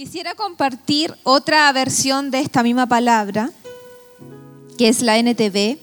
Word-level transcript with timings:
Quisiera 0.00 0.34
compartir 0.34 1.14
otra 1.24 1.70
versión 1.72 2.30
de 2.30 2.40
esta 2.40 2.62
misma 2.62 2.86
palabra, 2.86 3.50
que 4.78 4.88
es 4.88 5.02
la 5.02 5.18
NTV. 5.18 5.76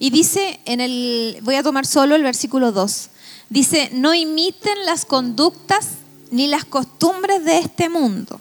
Y 0.00 0.10
dice 0.10 0.58
en 0.64 0.80
el, 0.80 1.38
voy 1.42 1.54
a 1.54 1.62
tomar 1.62 1.86
solo 1.86 2.16
el 2.16 2.24
versículo 2.24 2.72
2. 2.72 3.10
Dice, 3.48 3.90
no 3.92 4.12
imiten 4.12 4.84
las 4.86 5.04
conductas 5.04 5.90
ni 6.32 6.48
las 6.48 6.64
costumbres 6.64 7.44
de 7.44 7.58
este 7.58 7.88
mundo. 7.88 8.40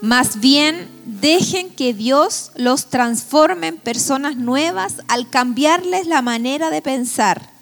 Más 0.00 0.40
bien, 0.40 0.88
dejen 1.04 1.70
que 1.70 1.94
Dios 1.94 2.50
los 2.56 2.86
transforme 2.86 3.68
en 3.68 3.76
personas 3.76 4.36
nuevas 4.36 4.94
al 5.06 5.30
cambiarles 5.30 6.08
la 6.08 6.20
manera 6.20 6.68
de 6.70 6.82
pensar 6.82 7.55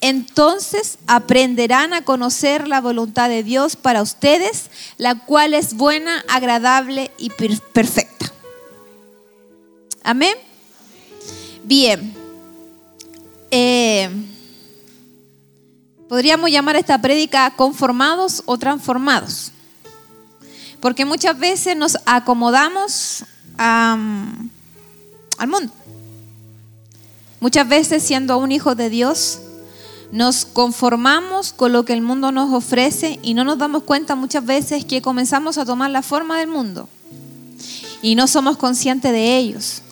entonces 0.00 0.98
aprenderán 1.06 1.92
a 1.92 2.04
conocer 2.04 2.68
la 2.68 2.80
voluntad 2.80 3.28
de 3.28 3.42
Dios 3.42 3.76
para 3.76 4.02
ustedes, 4.02 4.70
la 4.98 5.14
cual 5.14 5.54
es 5.54 5.74
buena, 5.74 6.24
agradable 6.28 7.10
y 7.18 7.30
perfecta. 7.30 8.32
Amén. 10.02 10.36
Bien. 11.64 12.14
Eh, 13.50 14.08
podríamos 16.08 16.50
llamar 16.50 16.76
esta 16.76 17.00
prédica 17.00 17.50
conformados 17.56 18.42
o 18.46 18.58
transformados. 18.58 19.50
Porque 20.80 21.04
muchas 21.04 21.38
veces 21.38 21.76
nos 21.76 21.98
acomodamos 22.06 23.24
al 23.56 24.48
mundo. 25.48 25.72
Muchas 27.40 27.68
veces 27.68 28.02
siendo 28.02 28.38
un 28.38 28.52
hijo 28.52 28.74
de 28.74 28.90
Dios, 28.90 29.40
nos 30.12 30.44
conformamos 30.44 31.52
con 31.52 31.72
lo 31.72 31.84
que 31.84 31.92
el 31.92 32.02
mundo 32.02 32.32
nos 32.32 32.52
ofrece 32.52 33.18
y 33.22 33.34
no 33.34 33.44
nos 33.44 33.58
damos 33.58 33.82
cuenta 33.82 34.14
muchas 34.14 34.44
veces 34.44 34.84
que 34.84 35.02
comenzamos 35.02 35.58
a 35.58 35.64
tomar 35.64 35.90
la 35.90 36.02
forma 36.02 36.38
del 36.38 36.48
mundo 36.48 36.88
y 38.02 38.14
no 38.14 38.26
somos 38.26 38.56
conscientes 38.56 39.12
de 39.12 39.36
ellos. 39.36 39.82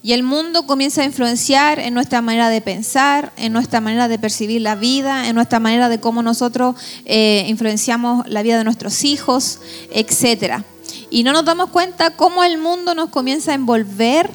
Y 0.00 0.12
el 0.12 0.22
mundo 0.22 0.64
comienza 0.64 1.02
a 1.02 1.04
influenciar 1.04 1.80
en 1.80 1.92
nuestra 1.92 2.22
manera 2.22 2.50
de 2.50 2.60
pensar, 2.60 3.32
en 3.36 3.52
nuestra 3.52 3.80
manera 3.80 4.06
de 4.06 4.18
percibir 4.18 4.62
la 4.62 4.76
vida, 4.76 5.28
en 5.28 5.34
nuestra 5.34 5.58
manera 5.58 5.88
de 5.88 5.98
cómo 5.98 6.22
nosotros 6.22 6.76
eh, 7.04 7.44
influenciamos 7.48 8.26
la 8.28 8.42
vida 8.42 8.58
de 8.58 8.64
nuestros 8.64 9.02
hijos, 9.02 9.58
etc. 9.90 10.62
Y 11.10 11.24
no 11.24 11.32
nos 11.32 11.44
damos 11.44 11.70
cuenta 11.70 12.10
cómo 12.10 12.44
el 12.44 12.58
mundo 12.58 12.94
nos 12.94 13.10
comienza 13.10 13.50
a 13.50 13.54
envolver 13.54 14.30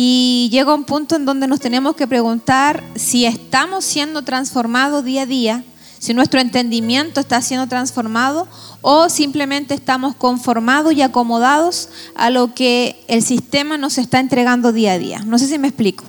y 0.00 0.48
llega 0.52 0.74
un 0.74 0.84
punto 0.84 1.16
en 1.16 1.24
donde 1.24 1.48
nos 1.48 1.58
tenemos 1.58 1.96
que 1.96 2.06
preguntar 2.06 2.84
si 2.94 3.26
estamos 3.26 3.84
siendo 3.84 4.22
transformados 4.22 5.04
día 5.04 5.22
a 5.22 5.26
día, 5.26 5.64
si 5.98 6.14
nuestro 6.14 6.38
entendimiento 6.38 7.18
está 7.18 7.42
siendo 7.42 7.66
transformado 7.66 8.46
o 8.80 9.08
simplemente 9.08 9.74
estamos 9.74 10.14
conformados 10.14 10.92
y 10.92 11.02
acomodados 11.02 11.88
a 12.14 12.30
lo 12.30 12.54
que 12.54 13.04
el 13.08 13.24
sistema 13.24 13.76
nos 13.76 13.98
está 13.98 14.20
entregando 14.20 14.70
día 14.70 14.92
a 14.92 14.98
día. 14.98 15.18
No 15.26 15.36
sé 15.36 15.48
si 15.48 15.58
me 15.58 15.66
explico. 15.66 16.04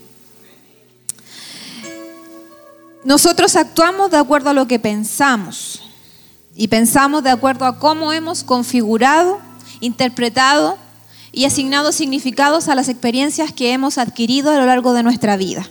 Nosotros 3.03 3.55
actuamos 3.55 4.11
de 4.11 4.17
acuerdo 4.17 4.51
a 4.51 4.53
lo 4.53 4.67
que 4.67 4.77
pensamos 4.77 5.81
y 6.55 6.67
pensamos 6.67 7.23
de 7.23 7.31
acuerdo 7.31 7.65
a 7.65 7.79
cómo 7.79 8.13
hemos 8.13 8.43
configurado, 8.43 9.39
interpretado 9.79 10.77
y 11.31 11.45
asignado 11.45 11.91
significados 11.91 12.67
a 12.67 12.75
las 12.75 12.89
experiencias 12.89 13.53
que 13.53 13.73
hemos 13.73 13.97
adquirido 13.97 14.51
a 14.51 14.57
lo 14.57 14.65
largo 14.65 14.93
de 14.93 15.03
nuestra 15.03 15.37
vida. 15.37 15.67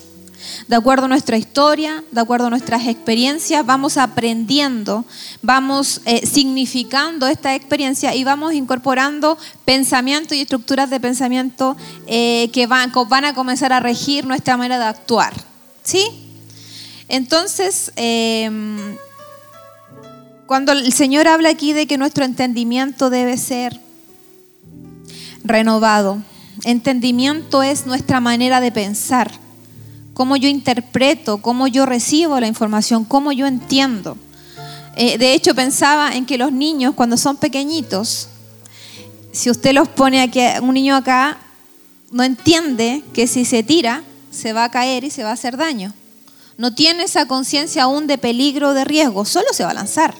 De 0.67 0.77
acuerdo 0.77 1.06
a 1.06 1.09
nuestra 1.09 1.37
historia, 1.37 2.05
de 2.11 2.20
acuerdo 2.20 2.47
a 2.47 2.51
nuestras 2.51 2.87
experiencias, 2.87 3.64
vamos 3.64 3.97
aprendiendo, 3.97 5.05
vamos 5.42 6.01
eh, 6.05 6.27
significando 6.27 7.27
esta 7.27 7.55
experiencia 7.55 8.14
y 8.14 8.25
vamos 8.25 8.55
incorporando 8.55 9.39
pensamientos 9.64 10.36
y 10.36 10.42
estructuras 10.42 10.91
de 10.91 11.01
pensamiento 11.01 11.77
eh, 12.06 12.51
que 12.53 12.67
van, 12.67 12.92
van, 13.09 13.25
a 13.25 13.34
comenzar 13.34 13.73
a 13.73 13.81
regir 13.81 14.27
nuestra 14.27 14.56
manera 14.56 14.79
de 14.79 14.84
actuar. 14.84 15.33
¿Sí? 15.83 16.07
Entonces, 17.08 17.91
em, 17.97 18.97
cuando 20.47 20.73
el 20.73 20.92
Señor 20.92 21.29
habla 21.29 21.48
aquí 21.48 21.73
de 21.73 21.86
que 21.86 21.97
nuestro 21.97 22.24
entendimiento 22.24 23.11
debe 23.11 23.39
ser 23.39 23.87
renovado. 25.48 26.19
Entendimiento 26.64 27.63
es 27.63 27.86
nuestra 27.86 28.20
manera 28.20 28.61
de 28.61 28.70
pensar, 28.70 29.33
cómo 30.14 30.36
yo 30.36 30.48
interpreto, 30.48 31.39
cómo 31.39 31.67
yo 31.67 31.86
recibo 31.86 32.39
la 32.41 32.47
información, 32.47 33.05
cómo 33.05 33.33
yo 33.33 33.47
entiendo. 33.47 34.17
Eh, 34.97 35.17
de 35.17 35.33
hecho, 35.33 35.55
pensaba 35.55 36.17
en 36.17 36.27
que 36.27 36.39
los 36.39 36.51
niños, 36.51 36.95
cuando 36.95 37.17
son 37.17 37.36
pequeñitos, 37.36 38.29
si 39.31 39.51
usted 39.51 39.73
los 39.73 39.89
pone 39.89 40.20
aquí, 40.20 40.41
un 40.61 40.75
niño 40.75 40.97
acá, 40.97 41.39
no 42.11 42.25
entiende 42.25 43.05
que 43.13 43.29
si 43.29 43.45
se 43.45 43.63
tira, 43.63 44.03
se 44.33 44.53
va 44.53 44.65
a 44.65 44.70
caer 44.70 45.05
y 45.05 45.11
se 45.11 45.23
va 45.23 45.30
a 45.30 45.35
hacer 45.35 45.57
daño. 45.57 45.95
No 46.57 46.75
tiene 46.75 47.05
esa 47.05 47.27
conciencia 47.27 47.85
aún 47.85 48.09
de 48.09 48.19
peligro, 48.19 48.75
de 48.75 48.85
riesgo, 48.85 49.25
solo 49.25 49.47
se 49.53 49.63
va 49.63 49.70
a 49.70 49.75
lanzar. 49.75 50.15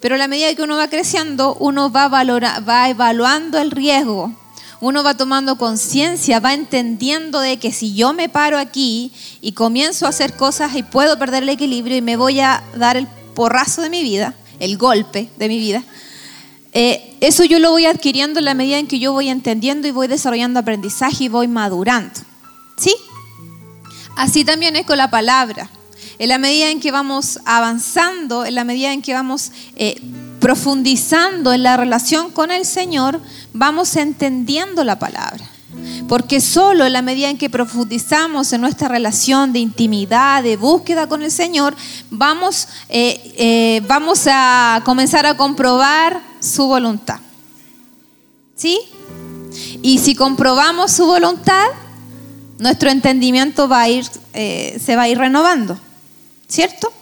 Pero 0.00 0.16
a 0.16 0.18
la 0.18 0.26
medida 0.26 0.52
que 0.56 0.62
uno 0.62 0.76
va 0.76 0.88
creciendo, 0.88 1.54
uno 1.60 1.92
va, 1.92 2.08
va 2.08 2.90
evaluando 2.90 3.58
el 3.60 3.70
riesgo, 3.70 4.34
uno 4.82 5.04
va 5.04 5.16
tomando 5.16 5.56
conciencia, 5.56 6.40
va 6.40 6.54
entendiendo 6.54 7.38
de 7.38 7.56
que 7.58 7.70
si 7.70 7.94
yo 7.94 8.12
me 8.12 8.28
paro 8.28 8.58
aquí 8.58 9.12
y 9.40 9.52
comienzo 9.52 10.06
a 10.06 10.08
hacer 10.08 10.34
cosas 10.34 10.74
y 10.74 10.82
puedo 10.82 11.16
perder 11.20 11.44
el 11.44 11.50
equilibrio 11.50 11.96
y 11.96 12.02
me 12.02 12.16
voy 12.16 12.40
a 12.40 12.64
dar 12.76 12.96
el 12.96 13.06
porrazo 13.32 13.82
de 13.82 13.90
mi 13.90 14.02
vida, 14.02 14.34
el 14.58 14.76
golpe 14.76 15.30
de 15.36 15.48
mi 15.48 15.58
vida, 15.58 15.84
eh, 16.72 17.16
eso 17.20 17.44
yo 17.44 17.60
lo 17.60 17.70
voy 17.70 17.86
adquiriendo 17.86 18.40
en 18.40 18.44
la 18.44 18.54
medida 18.54 18.76
en 18.78 18.88
que 18.88 18.98
yo 18.98 19.12
voy 19.12 19.28
entendiendo 19.28 19.86
y 19.86 19.92
voy 19.92 20.08
desarrollando 20.08 20.58
aprendizaje 20.58 21.24
y 21.24 21.28
voy 21.28 21.46
madurando. 21.46 22.18
¿Sí? 22.76 22.92
Así 24.16 24.44
también 24.44 24.74
es 24.74 24.84
con 24.84 24.98
la 24.98 25.10
palabra. 25.10 25.70
En 26.18 26.28
la 26.28 26.38
medida 26.38 26.70
en 26.70 26.80
que 26.80 26.90
vamos 26.90 27.38
avanzando, 27.44 28.44
en 28.44 28.56
la 28.56 28.64
medida 28.64 28.92
en 28.92 29.00
que 29.00 29.14
vamos 29.14 29.52
eh, 29.76 29.94
profundizando 30.42 31.52
en 31.52 31.62
la 31.62 31.76
relación 31.76 32.32
con 32.32 32.50
el 32.50 32.66
Señor, 32.66 33.20
vamos 33.52 33.94
entendiendo 33.94 34.82
la 34.82 34.98
palabra. 34.98 35.48
Porque 36.08 36.40
solo 36.40 36.84
en 36.84 36.92
la 36.92 37.00
medida 37.00 37.30
en 37.30 37.38
que 37.38 37.48
profundizamos 37.48 38.52
en 38.52 38.60
nuestra 38.60 38.88
relación 38.88 39.52
de 39.52 39.60
intimidad, 39.60 40.42
de 40.42 40.56
búsqueda 40.56 41.06
con 41.06 41.22
el 41.22 41.30
Señor, 41.30 41.76
vamos, 42.10 42.66
eh, 42.88 43.34
eh, 43.36 43.82
vamos 43.86 44.26
a 44.26 44.82
comenzar 44.84 45.26
a 45.26 45.36
comprobar 45.36 46.20
su 46.40 46.66
voluntad. 46.66 47.20
¿Sí? 48.56 48.80
Y 49.80 49.98
si 49.98 50.16
comprobamos 50.16 50.90
su 50.90 51.06
voluntad, 51.06 51.66
nuestro 52.58 52.90
entendimiento 52.90 53.68
va 53.68 53.82
a 53.82 53.88
ir, 53.88 54.04
eh, 54.34 54.80
se 54.84 54.96
va 54.96 55.02
a 55.02 55.08
ir 55.08 55.18
renovando. 55.18 55.78
¿Cierto? 56.48 56.92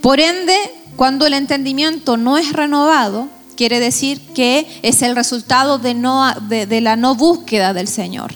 Por 0.00 0.18
ende, 0.18 0.56
cuando 0.96 1.26
el 1.26 1.34
entendimiento 1.34 2.16
no 2.16 2.38
es 2.38 2.52
renovado, 2.52 3.28
quiere 3.56 3.80
decir 3.80 4.20
que 4.34 4.66
es 4.82 5.02
el 5.02 5.14
resultado 5.14 5.78
de, 5.78 6.80
la 6.80 6.96
no 6.96 7.14
búsqueda 7.14 7.74
del 7.74 7.86
Señor, 7.86 8.32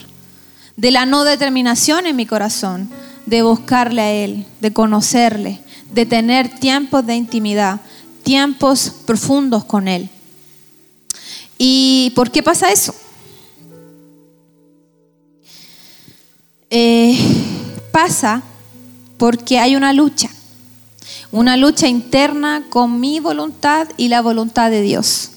de 0.76 0.90
la 0.90 1.06
no 1.06 1.24
determinación 1.24 2.06
en 2.06 2.16
mi 2.16 2.26
corazón, 2.26 2.90
de 3.26 3.42
buscarle 3.42 4.02
a 4.02 4.12
Él, 4.12 4.46
de 4.60 4.72
conocerle, 4.72 5.60
de 5.92 6.06
tener 6.06 6.60
tiempos 6.60 7.06
de 7.06 7.16
intimidad, 7.16 7.80
tiempos 8.22 8.92
profundos 9.06 9.64
con 9.64 9.88
Él. 9.88 10.08
¿Y 11.56 12.12
por 12.14 12.30
qué 12.30 12.42
pasa 12.42 12.72
eso? 12.72 12.94
Eh, 16.70 17.18
pasa 17.90 18.42
porque 19.18 19.58
hay 19.58 19.76
una 19.76 19.92
lucha 19.92 20.30
una 21.32 21.56
lucha 21.56 21.88
interna 21.88 22.64
con 22.68 23.00
mi 23.00 23.20
voluntad 23.20 23.88
y 23.96 24.08
la 24.08 24.20
voluntad 24.20 24.70
de 24.70 24.82
Dios. 24.82 25.30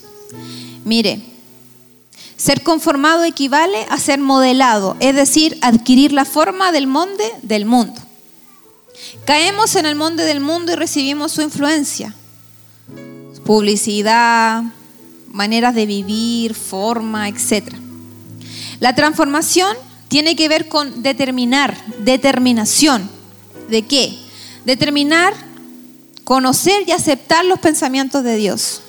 Mire, 0.85 1.21
ser 2.35 2.63
conformado 2.63 3.23
equivale 3.23 3.85
a 3.89 3.97
ser 3.99 4.19
modelado, 4.19 4.97
es 4.99 5.15
decir, 5.15 5.57
adquirir 5.61 6.11
la 6.11 6.25
forma 6.25 6.71
del 6.71 6.87
monte 6.87 7.23
del 7.41 7.65
mundo. 7.65 8.01
Caemos 9.25 9.75
en 9.75 9.85
el 9.85 9.95
monte 9.95 10.23
del 10.23 10.39
mundo 10.39 10.71
y 10.71 10.75
recibimos 10.75 11.31
su 11.31 11.41
influencia. 11.41 12.13
Publicidad, 13.45 14.63
maneras 15.29 15.75
de 15.75 15.85
vivir, 15.85 16.53
forma, 16.53 17.27
etc. 17.27 17.73
La 18.79 18.95
transformación 18.95 19.75
tiene 20.07 20.35
que 20.35 20.47
ver 20.47 20.67
con 20.67 21.03
determinar, 21.03 21.77
determinación. 21.99 23.09
¿De 23.69 23.83
qué? 23.83 24.17
Determinar 24.65 25.33
conocer 26.23 26.83
y 26.87 26.91
aceptar 26.91 27.45
los 27.45 27.59
pensamientos 27.59 28.23
de 28.23 28.35
Dios. 28.35 28.81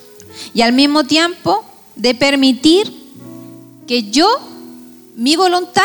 Y 0.52 0.62
al 0.62 0.72
mismo 0.72 1.04
tiempo 1.04 1.64
de 1.96 2.14
permitir 2.14 2.92
que 3.86 4.10
yo, 4.10 4.28
mi 5.16 5.36
voluntad, 5.36 5.82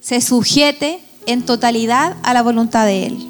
se 0.00 0.20
sujete 0.20 1.00
en 1.26 1.44
totalidad 1.44 2.16
a 2.22 2.32
la 2.32 2.42
voluntad 2.42 2.86
de 2.86 3.06
Él. 3.06 3.28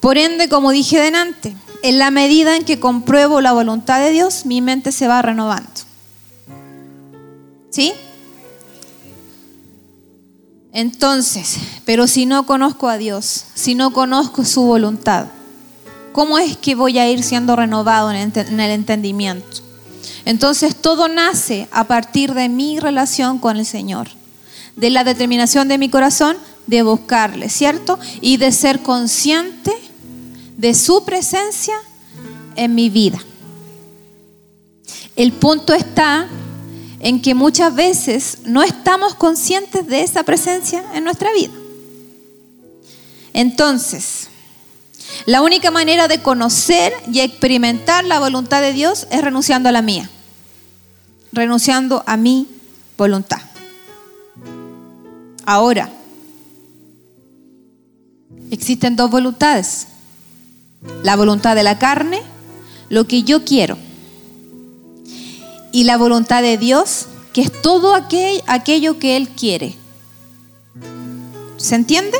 Por 0.00 0.18
ende, 0.18 0.48
como 0.48 0.70
dije 0.70 1.00
delante, 1.00 1.56
en 1.82 1.98
la 1.98 2.10
medida 2.10 2.56
en 2.56 2.64
que 2.64 2.78
compruebo 2.78 3.40
la 3.40 3.52
voluntad 3.52 4.00
de 4.00 4.10
Dios, 4.10 4.44
mi 4.44 4.60
mente 4.60 4.92
se 4.92 5.08
va 5.08 5.22
renovando. 5.22 5.70
¿Sí? 7.70 7.94
Entonces, 10.74 11.56
pero 11.84 12.08
si 12.08 12.26
no 12.26 12.46
conozco 12.46 12.88
a 12.88 12.98
Dios, 12.98 13.44
si 13.54 13.76
no 13.76 13.92
conozco 13.92 14.44
su 14.44 14.62
voluntad, 14.62 15.28
¿cómo 16.12 16.36
es 16.36 16.56
que 16.56 16.74
voy 16.74 16.98
a 16.98 17.08
ir 17.08 17.22
siendo 17.22 17.54
renovado 17.54 18.10
en 18.10 18.32
el 18.36 18.70
entendimiento? 18.70 19.62
Entonces 20.24 20.74
todo 20.74 21.06
nace 21.06 21.68
a 21.70 21.84
partir 21.84 22.34
de 22.34 22.48
mi 22.48 22.80
relación 22.80 23.38
con 23.38 23.56
el 23.56 23.66
Señor, 23.66 24.08
de 24.74 24.90
la 24.90 25.04
determinación 25.04 25.68
de 25.68 25.78
mi 25.78 25.88
corazón 25.88 26.36
de 26.66 26.82
buscarle, 26.82 27.50
¿cierto? 27.50 27.98
Y 28.20 28.38
de 28.38 28.50
ser 28.50 28.80
consciente 28.80 29.72
de 30.56 30.74
su 30.74 31.04
presencia 31.04 31.74
en 32.56 32.74
mi 32.74 32.90
vida. 32.90 33.18
El 35.14 35.32
punto 35.32 35.72
está 35.72 36.26
en 37.04 37.20
que 37.20 37.34
muchas 37.34 37.74
veces 37.74 38.38
no 38.46 38.62
estamos 38.62 39.14
conscientes 39.14 39.86
de 39.86 40.02
esa 40.02 40.22
presencia 40.22 40.82
en 40.94 41.04
nuestra 41.04 41.30
vida. 41.34 41.52
Entonces, 43.34 44.28
la 45.26 45.42
única 45.42 45.70
manera 45.70 46.08
de 46.08 46.22
conocer 46.22 46.94
y 47.12 47.20
experimentar 47.20 48.06
la 48.06 48.20
voluntad 48.20 48.62
de 48.62 48.72
Dios 48.72 49.06
es 49.10 49.20
renunciando 49.20 49.68
a 49.68 49.72
la 49.72 49.82
mía, 49.82 50.08
renunciando 51.30 52.02
a 52.06 52.16
mi 52.16 52.48
voluntad. 52.96 53.42
Ahora, 55.44 55.92
existen 58.50 58.96
dos 58.96 59.10
voluntades. 59.10 59.88
La 61.02 61.16
voluntad 61.16 61.54
de 61.54 61.64
la 61.64 61.78
carne, 61.78 62.22
lo 62.88 63.06
que 63.06 63.24
yo 63.24 63.44
quiero 63.44 63.76
y 65.74 65.82
la 65.82 65.96
voluntad 65.96 66.40
de 66.40 66.56
Dios, 66.56 67.06
que 67.32 67.42
es 67.42 67.50
todo 67.60 67.96
aquello 67.96 68.98
que 69.00 69.16
Él 69.16 69.28
quiere. 69.30 69.74
¿Se 71.56 71.74
entiende? 71.74 72.16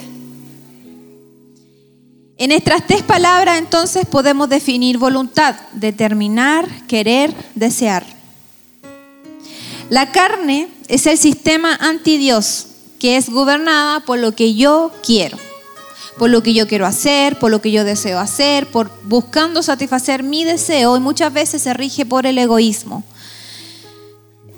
En 2.37 2.51
estas 2.51 2.85
tres 2.85 3.05
palabras 3.05 3.59
entonces 3.59 4.06
podemos 4.06 4.49
definir 4.49 4.99
voluntad, 4.99 5.55
determinar, 5.73 6.69
querer, 6.89 7.33
desear. 7.55 8.05
La 9.89 10.11
carne 10.11 10.67
es 10.89 11.07
el 11.07 11.17
sistema 11.17 11.77
anti 11.77 12.19
Dios, 12.19 12.67
que 12.99 13.17
es 13.17 13.31
gobernada 13.31 14.00
por 14.00 14.19
lo 14.19 14.35
que 14.35 14.57
yo 14.57 14.91
quiero, 15.07 15.39
por 16.19 16.29
lo 16.29 16.43
que 16.43 16.55
yo 16.55 16.67
quiero 16.67 16.87
hacer, 16.87 17.39
por 17.39 17.53
lo 17.53 17.62
que 17.62 17.71
yo 17.71 17.85
deseo 17.85 18.19
hacer, 18.19 18.67
por 18.67 18.91
buscando 19.05 19.62
satisfacer 19.62 20.25
mi 20.25 20.43
deseo 20.43 20.97
y 20.97 21.00
muchas 21.00 21.33
veces 21.33 21.62
se 21.62 21.73
rige 21.73 22.05
por 22.05 22.27
el 22.27 22.39
egoísmo. 22.39 23.05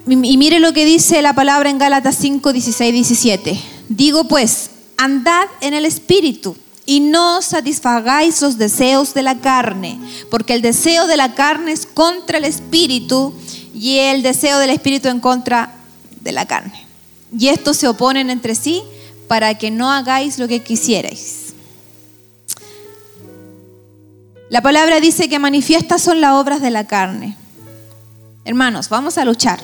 Y 0.08 0.36
mire 0.36 0.60
lo 0.60 0.72
que 0.72 0.84
dice 0.84 1.20
la 1.20 1.32
palabra 1.32 1.68
en 1.68 1.78
Gálatas 1.78 2.16
5, 2.20 2.52
16, 2.52 2.92
17. 2.92 3.60
Digo 3.88 4.28
pues, 4.28 4.70
andad 4.96 5.46
en 5.60 5.74
el 5.74 5.84
Espíritu 5.84 6.56
y 6.84 7.00
no 7.00 7.42
satisfagáis 7.42 8.40
los 8.40 8.56
deseos 8.56 9.14
de 9.14 9.24
la 9.24 9.40
carne, 9.40 9.98
porque 10.30 10.54
el 10.54 10.62
deseo 10.62 11.08
de 11.08 11.16
la 11.16 11.34
carne 11.34 11.72
es 11.72 11.86
contra 11.86 12.38
el 12.38 12.44
Espíritu 12.44 13.34
y 13.74 13.98
el 13.98 14.22
deseo 14.22 14.60
del 14.60 14.70
Espíritu 14.70 15.08
en 15.08 15.18
contra 15.18 15.74
de 16.20 16.30
la 16.30 16.46
carne. 16.46 16.86
Y 17.36 17.48
estos 17.48 17.76
se 17.76 17.88
oponen 17.88 18.30
entre 18.30 18.54
sí 18.54 18.84
para 19.26 19.58
que 19.58 19.72
no 19.72 19.90
hagáis 19.90 20.38
lo 20.38 20.46
que 20.46 20.62
quisierais. 20.62 21.46
La 24.50 24.62
palabra 24.62 25.00
dice 25.00 25.28
que 25.28 25.40
manifiestas 25.40 26.00
son 26.00 26.20
las 26.20 26.34
obras 26.34 26.62
de 26.62 26.70
la 26.70 26.86
carne. 26.86 27.36
Hermanos, 28.44 28.88
vamos 28.88 29.18
a 29.18 29.24
luchar. 29.24 29.58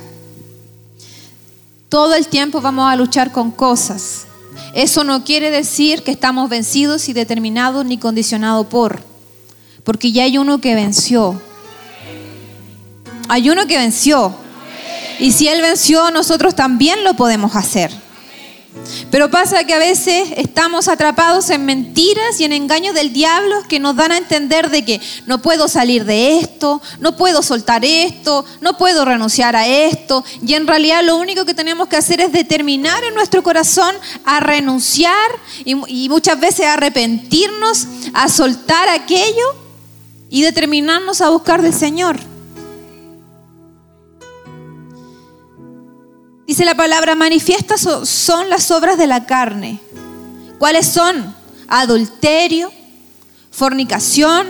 Todo 1.92 2.14
el 2.14 2.26
tiempo 2.26 2.62
vamos 2.62 2.90
a 2.90 2.96
luchar 2.96 3.32
con 3.32 3.50
cosas. 3.50 4.24
Eso 4.72 5.04
no 5.04 5.24
quiere 5.24 5.50
decir 5.50 6.02
que 6.02 6.10
estamos 6.10 6.48
vencidos 6.48 7.10
y 7.10 7.12
determinados 7.12 7.84
ni 7.84 7.98
condicionados 7.98 8.66
por, 8.68 9.02
porque 9.84 10.10
ya 10.10 10.24
hay 10.24 10.38
uno 10.38 10.58
que 10.58 10.74
venció. 10.74 11.38
Hay 13.28 13.50
uno 13.50 13.66
que 13.66 13.76
venció. 13.76 14.34
Y 15.18 15.32
si 15.32 15.48
Él 15.48 15.60
venció, 15.60 16.10
nosotros 16.10 16.56
también 16.56 17.04
lo 17.04 17.12
podemos 17.12 17.56
hacer. 17.56 17.92
Pero 19.10 19.30
pasa 19.30 19.64
que 19.64 19.74
a 19.74 19.78
veces 19.78 20.30
estamos 20.36 20.88
atrapados 20.88 21.50
en 21.50 21.66
mentiras 21.66 22.40
y 22.40 22.44
en 22.44 22.52
engaños 22.52 22.94
del 22.94 23.12
diablo 23.12 23.62
que 23.68 23.78
nos 23.78 23.94
dan 23.94 24.12
a 24.12 24.16
entender 24.16 24.70
de 24.70 24.84
que 24.84 25.00
no 25.26 25.42
puedo 25.42 25.68
salir 25.68 26.04
de 26.04 26.38
esto, 26.38 26.80
no 26.98 27.16
puedo 27.16 27.42
soltar 27.42 27.84
esto, 27.84 28.44
no 28.60 28.78
puedo 28.78 29.04
renunciar 29.04 29.54
a 29.54 29.66
esto. 29.66 30.24
Y 30.46 30.54
en 30.54 30.66
realidad 30.66 31.04
lo 31.04 31.16
único 31.16 31.44
que 31.44 31.54
tenemos 31.54 31.88
que 31.88 31.96
hacer 31.96 32.20
es 32.20 32.32
determinar 32.32 33.04
en 33.04 33.14
nuestro 33.14 33.42
corazón 33.42 33.94
a 34.24 34.40
renunciar 34.40 35.30
y, 35.64 36.08
muchas 36.08 36.40
veces 36.40 36.66
a 36.66 36.74
arrepentirnos, 36.74 37.86
a 38.14 38.28
soltar 38.28 38.88
aquello 38.88 39.54
y 40.30 40.42
determinarnos 40.42 41.20
a 41.20 41.28
buscar 41.28 41.60
del 41.60 41.74
Señor. 41.74 42.31
Dice 46.52 46.66
la 46.66 46.74
palabra, 46.74 47.14
manifiestas 47.14 47.88
son 48.04 48.50
las 48.50 48.70
obras 48.70 48.98
de 48.98 49.06
la 49.06 49.24
carne. 49.24 49.80
¿Cuáles 50.58 50.86
son? 50.86 51.34
Adulterio, 51.66 52.70
fornicación, 53.50 54.48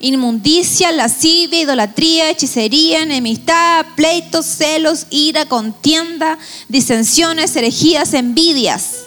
inmundicia, 0.00 0.92
lascivia, 0.92 1.62
idolatría, 1.62 2.28
hechicería, 2.28 3.00
enemistad, 3.00 3.86
pleitos, 3.96 4.44
celos, 4.44 5.06
ira, 5.08 5.46
contienda, 5.46 6.38
disensiones, 6.68 7.56
herejías, 7.56 8.12
envidias, 8.12 9.04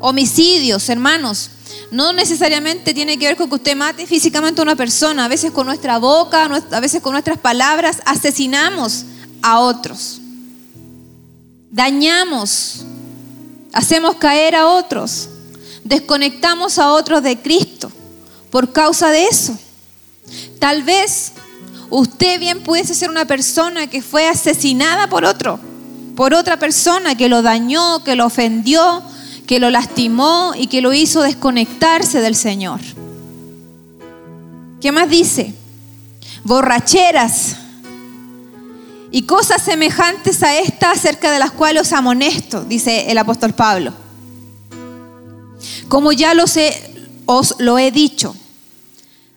homicidios, 0.00 0.88
hermanos. 0.88 1.50
No 1.92 2.12
necesariamente 2.12 2.94
tiene 2.94 3.16
que 3.16 3.26
ver 3.26 3.36
con 3.36 3.48
que 3.48 3.54
usted 3.54 3.76
mate 3.76 4.08
físicamente 4.08 4.60
a 4.60 4.64
una 4.64 4.74
persona. 4.74 5.26
A 5.26 5.28
veces 5.28 5.52
con 5.52 5.68
nuestra 5.68 5.98
boca, 5.98 6.50
a 6.72 6.80
veces 6.80 7.00
con 7.00 7.12
nuestras 7.12 7.38
palabras, 7.38 7.98
asesinamos 8.06 9.04
a 9.40 9.60
otros 9.60 10.22
dañamos, 11.70 12.84
hacemos 13.72 14.16
caer 14.16 14.56
a 14.56 14.68
otros, 14.68 15.28
desconectamos 15.84 16.78
a 16.78 16.92
otros 16.92 17.22
de 17.22 17.38
Cristo 17.38 17.90
por 18.50 18.72
causa 18.72 19.10
de 19.10 19.26
eso. 19.26 19.56
Tal 20.58 20.82
vez 20.82 21.32
usted 21.90 22.40
bien 22.40 22.62
pudiese 22.62 22.94
ser 22.94 23.10
una 23.10 23.24
persona 23.24 23.88
que 23.88 24.02
fue 24.02 24.28
asesinada 24.28 25.08
por 25.08 25.24
otro, 25.24 25.60
por 26.16 26.34
otra 26.34 26.58
persona 26.58 27.16
que 27.16 27.28
lo 27.28 27.42
dañó, 27.42 28.02
que 28.04 28.16
lo 28.16 28.26
ofendió, 28.26 29.02
que 29.46 29.60
lo 29.60 29.70
lastimó 29.70 30.52
y 30.56 30.66
que 30.66 30.82
lo 30.82 30.92
hizo 30.92 31.22
desconectarse 31.22 32.20
del 32.20 32.36
Señor. 32.36 32.80
¿Qué 34.80 34.92
más 34.92 35.08
dice? 35.08 35.54
Borracheras 36.44 37.56
y 39.10 39.22
cosas 39.22 39.62
semejantes 39.62 40.42
a 40.42 40.58
esta 40.58 40.90
acerca 40.90 41.32
de 41.32 41.38
las 41.38 41.52
cuales 41.52 41.82
os 41.82 41.92
amonesto, 41.92 42.64
dice 42.64 43.10
el 43.10 43.18
apóstol 43.18 43.54
Pablo. 43.54 43.92
Como 45.88 46.12
ya 46.12 46.32
os 47.26 47.54
lo 47.58 47.78
he 47.78 47.90
dicho 47.90 48.34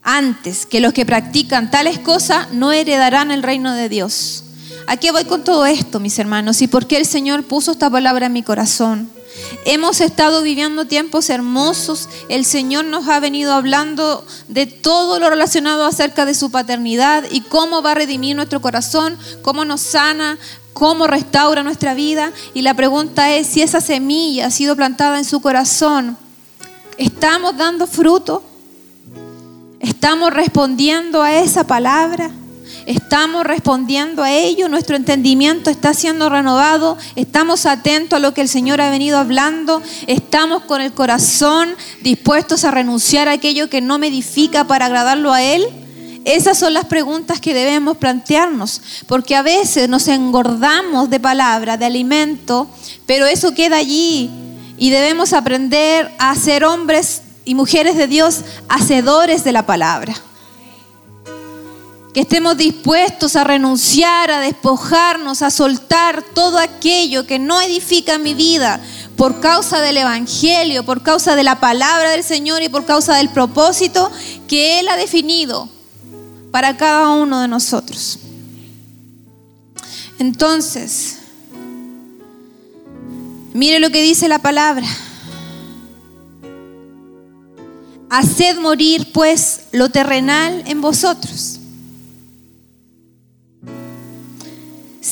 antes, 0.04 0.66
que 0.66 0.80
los 0.80 0.94
que 0.94 1.06
practican 1.06 1.72
tales 1.72 2.00
cosas 2.00 2.51
no 2.51 2.72
heredarán 2.72 3.32
el 3.32 3.44
reino 3.44 3.74
de 3.74 3.88
Dios. 3.88 4.44
¿A 4.88 4.98
qué 4.98 5.12
voy 5.12 5.25
con 5.25 5.44
todo 5.44 5.66
esto, 5.66 6.00
mis 6.00 6.18
hermanos? 6.20 6.62
¿Y 6.62 6.68
por 6.68 6.88
qué 6.88 6.98
el 6.98 7.06
Señor 7.06 7.44
puso 7.44 7.72
esta 7.72 7.90
palabra 7.90 8.25
en 8.25 8.34
mi 8.34 8.44
corazón? 8.44 9.10
Hemos 9.63 10.01
estado 10.01 10.41
viviendo 10.41 10.86
tiempos 10.86 11.30
hermosos. 11.30 12.10
El 12.30 12.46
Señor 12.46 12.86
nos 12.86 13.08
ha 13.08 13.20
venido 13.20 13.53
hablando 13.53 14.25
de 14.48 14.65
todo 14.65 15.20
lo 15.20 15.30
relacionado 15.30 15.86
acerca 15.86 16.25
de 16.25 16.34
su 16.34 16.50
paternidad 16.50 17.25
y 17.30 17.41
cómo 17.41 17.84
va 17.84 17.91
a 17.91 17.96
redimir 17.96 18.36
nuestro 18.36 18.60
corazón, 18.60 19.18
cómo 19.44 19.63
nos 19.63 19.82
sana, 19.82 20.39
cómo 20.74 21.06
restaura 21.06 21.62
nuestra 21.62 21.94
vida. 21.94 22.32
Y 22.56 22.63
la 22.63 22.74
pregunta 22.74 23.36
es 23.36 23.48
si 23.48 23.62
esa 23.62 23.82
semilla 23.82 24.48
ha 24.48 24.51
sido 24.51 24.75
plantada 24.75 25.20
en 25.20 25.25
su 25.25 25.41
corazón, 25.41 26.18
¿estamos 26.98 27.56
dando 27.56 27.86
fruto? 27.86 28.44
¿Estamos 29.80 30.34
respondiendo 30.34 31.22
a 31.22 31.34
esa 31.34 31.65
palabra? 31.65 32.32
Estamos 32.86 33.46
respondiendo 33.46 34.24
a 34.24 34.32
ello, 34.32 34.70
nuestro 34.70 34.96
entendimiento 34.96 35.70
está 35.70 35.94
siendo 35.94 36.30
renovado, 36.30 36.98
estamos 37.16 37.66
atentos 37.66 38.18
a 38.18 38.20
lo 38.20 38.34
que 38.34 38.42
el 38.42 38.50
Señor 38.50 38.82
ha 38.82 38.90
venido 38.90 39.18
hablando, 39.18 39.82
estamos 40.08 40.63
con 40.63 40.82
el 40.82 40.94
corazón 40.94 41.70
dispuestos 42.01 42.63
a 42.63 42.72
renunciar 42.72 43.28
a 43.28 43.34
aquello 43.34 43.70
que 43.70 43.82
no 43.82 43.98
me 43.98 44.08
edifica 44.08 44.66
para 44.66 44.88
agradarlo 44.88 45.34
a 45.34 45.44
Él. 45.44 45.66
Esas 46.24 46.60
son 46.60 46.75
las 46.75 46.86
preguntas 46.86 47.40
que 47.42 47.54
debemos 47.54 47.98
plantearnos, 47.98 48.82
porque 49.08 49.36
a 49.36 49.42
veces 49.42 49.90
nos 49.90 50.08
engordamos 50.08 51.10
de 51.10 51.20
palabra, 51.20 51.78
de 51.78 51.86
alimento, 51.86 52.68
pero 53.08 53.25
eso 53.25 53.56
queda 53.56 53.78
allí 53.78 54.30
y 54.78 54.90
debemos 54.92 55.34
aprender 55.34 56.12
a 56.20 56.36
ser 56.36 56.63
hombres 56.63 57.24
y 57.46 57.56
mujeres 57.56 57.98
de 57.98 58.08
Dios 58.08 58.42
hacedores 58.70 59.44
de 59.44 59.51
la 59.51 59.66
palabra. 59.66 60.13
Que 62.13 62.22
estemos 62.22 62.58
dispuestos 62.58 63.36
a 63.36 63.44
renunciar, 63.44 64.32
a 64.32 64.41
despojarnos, 64.41 65.41
a 65.41 65.50
soltar 65.50 66.24
todo 66.34 66.60
aquello 66.60 67.25
que 67.25 67.39
no 67.39 67.62
edifica 67.62 68.18
mi 68.18 68.34
vida 68.34 68.82
por 69.15 69.39
causa 69.39 69.80
del 69.80 69.98
Evangelio, 69.98 70.84
por 70.84 71.03
causa 71.03 71.36
de 71.36 71.44
la 71.44 71.60
palabra 71.60 72.12
del 72.12 72.24
Señor 72.24 72.62
y 72.63 72.70
por 72.70 72.86
causa 72.86 73.15
del 73.15 73.30
propósito 73.30 74.12
que 74.48 74.80
Él 74.80 74.89
ha 74.89 74.98
definido 74.98 75.70
para 76.51 76.75
cada 76.75 77.10
uno 77.12 77.41
de 77.41 77.48
nosotros. 77.48 78.20
Entonces, 80.20 81.18
mire 83.53 83.80
lo 83.80 83.89
que 83.89 84.03
dice 84.03 84.27
la 84.27 84.39
palabra. 84.39 84.86
Haced 88.10 88.60
morir 88.60 89.13
pues 89.13 89.62
lo 89.72 89.89
terrenal 89.89 90.63
en 90.68 90.82
vosotros. 90.82 91.61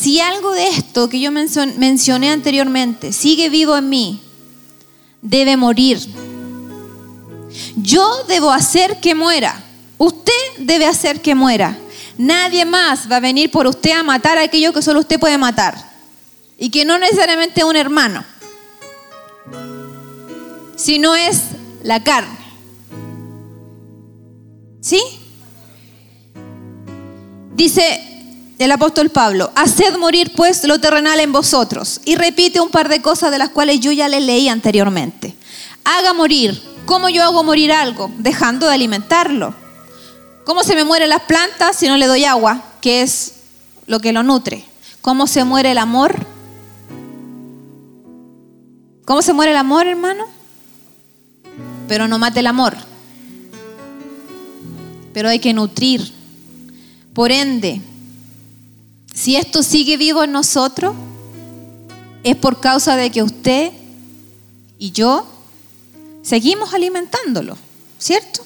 Si 0.10 0.20
algo 0.20 0.54
de 0.54 0.70
esto 0.70 1.08
que 1.08 1.20
yo 1.20 1.30
mencioné 1.32 2.32
anteriormente 2.32 3.14
sigue 3.14 3.48
vivo 3.52 3.78
en 3.78 3.90
mí, 3.90 4.20
debe 5.22 5.56
morir. 5.56 6.00
Yo 7.76 8.24
debo 8.24 8.50
hacer 8.50 9.00
que 9.02 9.14
muera. 9.14 9.62
Usted 10.00 10.34
debe 10.58 10.88
hacer 10.88 11.22
que 11.22 11.36
muera. 11.36 11.78
Nadie 12.18 12.66
más 12.66 13.08
va 13.08 13.18
a 13.18 13.20
venir 13.20 13.52
por 13.52 13.68
usted 13.68 13.92
a 13.92 14.02
matar 14.02 14.40
a 14.40 14.46
aquello 14.46 14.74
que 14.74 14.82
solo 14.82 15.02
usted 15.02 15.20
puede 15.20 15.38
matar. 15.38 15.76
Y 16.58 16.72
que 16.72 16.86
no 16.86 16.98
necesariamente 16.98 17.64
un 17.64 17.76
hermano, 17.76 18.26
sino 20.76 21.16
es 21.16 21.40
la 21.84 22.04
carne. 22.04 22.36
¿Sí? 24.82 25.00
Dice 27.54 28.09
el 28.60 28.72
apóstol 28.74 29.10
Pablo, 29.10 29.52
haced 29.56 29.98
morir 29.98 30.34
pues 30.36 30.66
lo 30.66 30.80
terrenal 30.80 31.20
en 31.22 31.32
vosotros. 31.32 32.02
Y 32.04 32.16
repite 32.16 32.60
un 32.60 32.70
par 32.70 32.90
de 32.90 33.02
cosas 33.02 33.32
de 33.32 33.38
las 33.38 33.50
cuales 33.50 33.80
yo 33.80 33.92
ya 33.94 34.10
le 34.10 34.20
leí 34.20 34.50
anteriormente. 34.50 35.34
Haga 35.86 36.14
morir. 36.14 36.62
¿Cómo 36.86 37.08
yo 37.08 37.24
hago 37.24 37.44
morir 37.44 37.72
algo? 37.72 38.12
Dejando 38.18 38.68
de 38.68 38.74
alimentarlo. 38.74 39.54
¿Cómo 40.44 40.64
se 40.64 40.76
me 40.76 40.84
mueren 40.84 41.10
las 41.10 41.22
plantas 41.22 41.78
si 41.78 41.88
no 41.88 41.96
le 41.96 42.08
doy 42.08 42.26
agua, 42.26 42.62
que 42.82 43.02
es 43.02 43.36
lo 43.88 44.00
que 44.00 44.12
lo 44.12 44.24
nutre? 44.24 44.66
¿Cómo 45.02 45.26
se 45.26 45.46
muere 45.46 45.72
el 45.72 45.78
amor? 45.78 46.26
¿Cómo 49.06 49.22
se 49.22 49.32
muere 49.32 49.52
el 49.52 49.58
amor, 49.58 49.88
hermano? 49.88 50.26
Pero 51.88 52.10
no 52.10 52.20
mate 52.20 52.42
el 52.42 52.48
amor. 52.48 52.76
Pero 55.14 55.30
hay 55.30 55.40
que 55.40 55.54
nutrir. 55.54 56.12
Por 57.14 57.32
ende, 57.32 57.82
si 59.14 59.36
esto 59.36 59.64
sigue 59.64 59.98
vivo 59.98 60.24
en 60.24 60.32
nosotros, 60.32 60.96
es 62.24 62.36
por 62.36 62.60
causa 62.60 62.96
de 62.96 63.10
que 63.12 63.24
usted 63.24 63.72
y 64.78 64.92
yo 64.92 65.26
seguimos 66.22 66.74
alimentándolo, 66.74 67.58
¿cierto? 67.98 68.46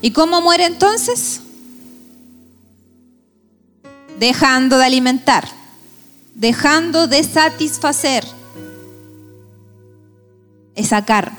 ¿Y 0.00 0.10
cómo 0.12 0.40
muere 0.40 0.66
entonces? 0.66 1.40
Dejando 4.18 4.78
de 4.78 4.84
alimentar, 4.84 5.48
dejando 6.34 7.06
de 7.06 7.24
satisfacer 7.24 8.24
esa 10.74 11.04
carne. 11.04 11.38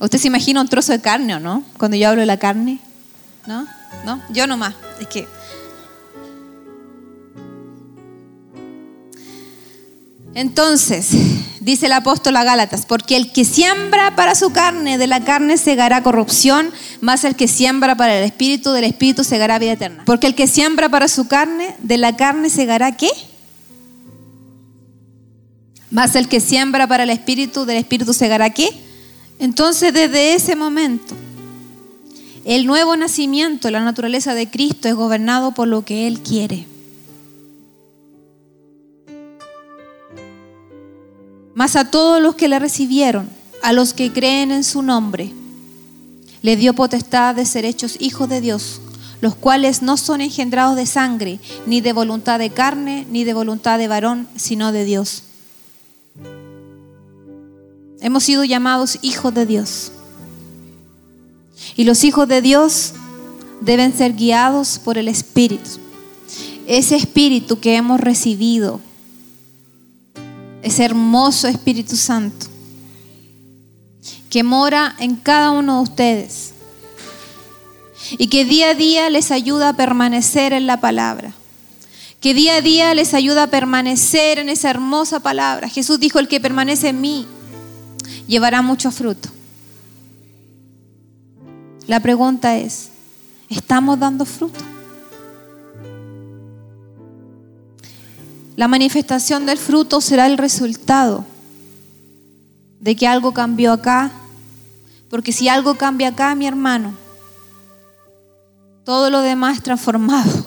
¿Usted 0.00 0.18
se 0.18 0.28
imagina 0.28 0.60
un 0.60 0.68
trozo 0.68 0.92
de 0.92 1.00
carne 1.00 1.34
o 1.34 1.40
no? 1.40 1.64
Cuando 1.78 1.96
yo 1.96 2.08
hablo 2.08 2.20
de 2.20 2.26
la 2.26 2.38
carne, 2.38 2.78
¿no? 3.46 3.66
¿No? 4.04 4.22
Yo 4.30 4.46
nomás. 4.46 4.74
Es 5.00 5.06
que. 5.08 5.28
Entonces, 10.34 11.12
dice 11.60 11.86
el 11.86 11.92
apóstol 11.92 12.36
a 12.36 12.44
Gálatas, 12.44 12.84
porque 12.84 13.16
el 13.16 13.32
que 13.32 13.46
siembra 13.46 14.14
para 14.14 14.34
su 14.34 14.52
carne, 14.52 14.98
de 14.98 15.06
la 15.06 15.24
carne 15.24 15.56
segará 15.56 16.02
corrupción, 16.02 16.70
más 17.00 17.24
el 17.24 17.36
que 17.36 17.48
siembra 17.48 17.96
para 17.96 18.18
el 18.18 18.24
espíritu, 18.24 18.72
del 18.72 18.84
espíritu 18.84 19.24
segará 19.24 19.58
vida 19.58 19.72
eterna. 19.72 20.02
Porque 20.04 20.26
el 20.26 20.34
que 20.34 20.46
siembra 20.46 20.90
para 20.90 21.08
su 21.08 21.26
carne, 21.26 21.74
de 21.78 21.96
la 21.96 22.16
carne 22.16 22.50
segará 22.50 22.92
qué? 22.96 23.08
Más 25.90 26.14
el 26.16 26.28
que 26.28 26.40
siembra 26.40 26.86
para 26.86 27.04
el 27.04 27.10
espíritu, 27.10 27.64
del 27.64 27.78
espíritu 27.78 28.12
segará 28.12 28.50
qué? 28.50 28.68
Entonces, 29.38 29.92
desde 29.92 30.34
ese 30.34 30.54
momento, 30.54 31.14
el 32.46 32.64
nuevo 32.64 32.96
nacimiento, 32.96 33.72
la 33.72 33.80
naturaleza 33.80 34.32
de 34.32 34.48
Cristo 34.48 34.86
es 34.86 34.94
gobernado 34.94 35.50
por 35.50 35.66
lo 35.66 35.84
que 35.84 36.06
Él 36.06 36.20
quiere. 36.20 36.64
Mas 41.54 41.74
a 41.74 41.90
todos 41.90 42.22
los 42.22 42.36
que 42.36 42.46
le 42.46 42.60
recibieron, 42.60 43.28
a 43.62 43.72
los 43.72 43.94
que 43.94 44.12
creen 44.12 44.52
en 44.52 44.62
su 44.62 44.82
nombre, 44.82 45.32
le 46.42 46.56
dio 46.56 46.72
potestad 46.74 47.34
de 47.34 47.46
ser 47.46 47.64
hechos 47.64 47.96
hijos 47.98 48.28
de 48.28 48.40
Dios, 48.40 48.80
los 49.20 49.34
cuales 49.34 49.82
no 49.82 49.96
son 49.96 50.20
engendrados 50.20 50.76
de 50.76 50.86
sangre, 50.86 51.40
ni 51.66 51.80
de 51.80 51.92
voluntad 51.92 52.38
de 52.38 52.50
carne, 52.50 53.08
ni 53.10 53.24
de 53.24 53.34
voluntad 53.34 53.76
de 53.76 53.88
varón, 53.88 54.28
sino 54.36 54.70
de 54.70 54.84
Dios. 54.84 55.24
Hemos 58.00 58.22
sido 58.22 58.44
llamados 58.44 59.00
hijos 59.02 59.34
de 59.34 59.46
Dios. 59.46 59.90
Y 61.76 61.84
los 61.84 62.04
hijos 62.04 62.26
de 62.26 62.40
Dios 62.40 62.94
deben 63.60 63.96
ser 63.96 64.14
guiados 64.14 64.78
por 64.78 64.98
el 64.98 65.08
Espíritu. 65.08 65.70
Ese 66.66 66.96
Espíritu 66.96 67.60
que 67.60 67.76
hemos 67.76 68.00
recibido, 68.00 68.80
ese 70.62 70.84
hermoso 70.84 71.46
Espíritu 71.48 71.96
Santo, 71.96 72.46
que 74.30 74.42
mora 74.42 74.96
en 74.98 75.16
cada 75.16 75.50
uno 75.50 75.76
de 75.76 75.82
ustedes 75.82 76.52
y 78.18 78.26
que 78.28 78.44
día 78.44 78.70
a 78.70 78.74
día 78.74 79.10
les 79.10 79.30
ayuda 79.30 79.70
a 79.70 79.76
permanecer 79.76 80.52
en 80.52 80.66
la 80.66 80.80
palabra. 80.80 81.32
Que 82.20 82.34
día 82.34 82.56
a 82.56 82.60
día 82.60 82.94
les 82.94 83.14
ayuda 83.14 83.44
a 83.44 83.50
permanecer 83.50 84.38
en 84.38 84.48
esa 84.48 84.70
hermosa 84.70 85.20
palabra. 85.20 85.68
Jesús 85.68 86.00
dijo, 86.00 86.18
el 86.18 86.28
que 86.28 86.40
permanece 86.40 86.88
en 86.88 87.00
mí 87.00 87.26
llevará 88.26 88.62
mucho 88.62 88.90
fruto. 88.90 89.35
La 91.86 92.00
pregunta 92.00 92.56
es, 92.56 92.90
¿estamos 93.48 93.98
dando 93.98 94.24
fruto? 94.24 94.58
La 98.56 98.66
manifestación 98.66 99.46
del 99.46 99.58
fruto 99.58 100.00
será 100.00 100.26
el 100.26 100.36
resultado 100.36 101.24
de 102.80 102.96
que 102.96 103.06
algo 103.06 103.32
cambió 103.32 103.72
acá, 103.72 104.10
porque 105.08 105.30
si 105.30 105.48
algo 105.48 105.76
cambia 105.76 106.08
acá, 106.08 106.34
mi 106.34 106.46
hermano, 106.46 106.92
todo 108.84 109.08
lo 109.10 109.20
demás 109.20 109.58
es 109.58 109.62
transformado, 109.62 110.46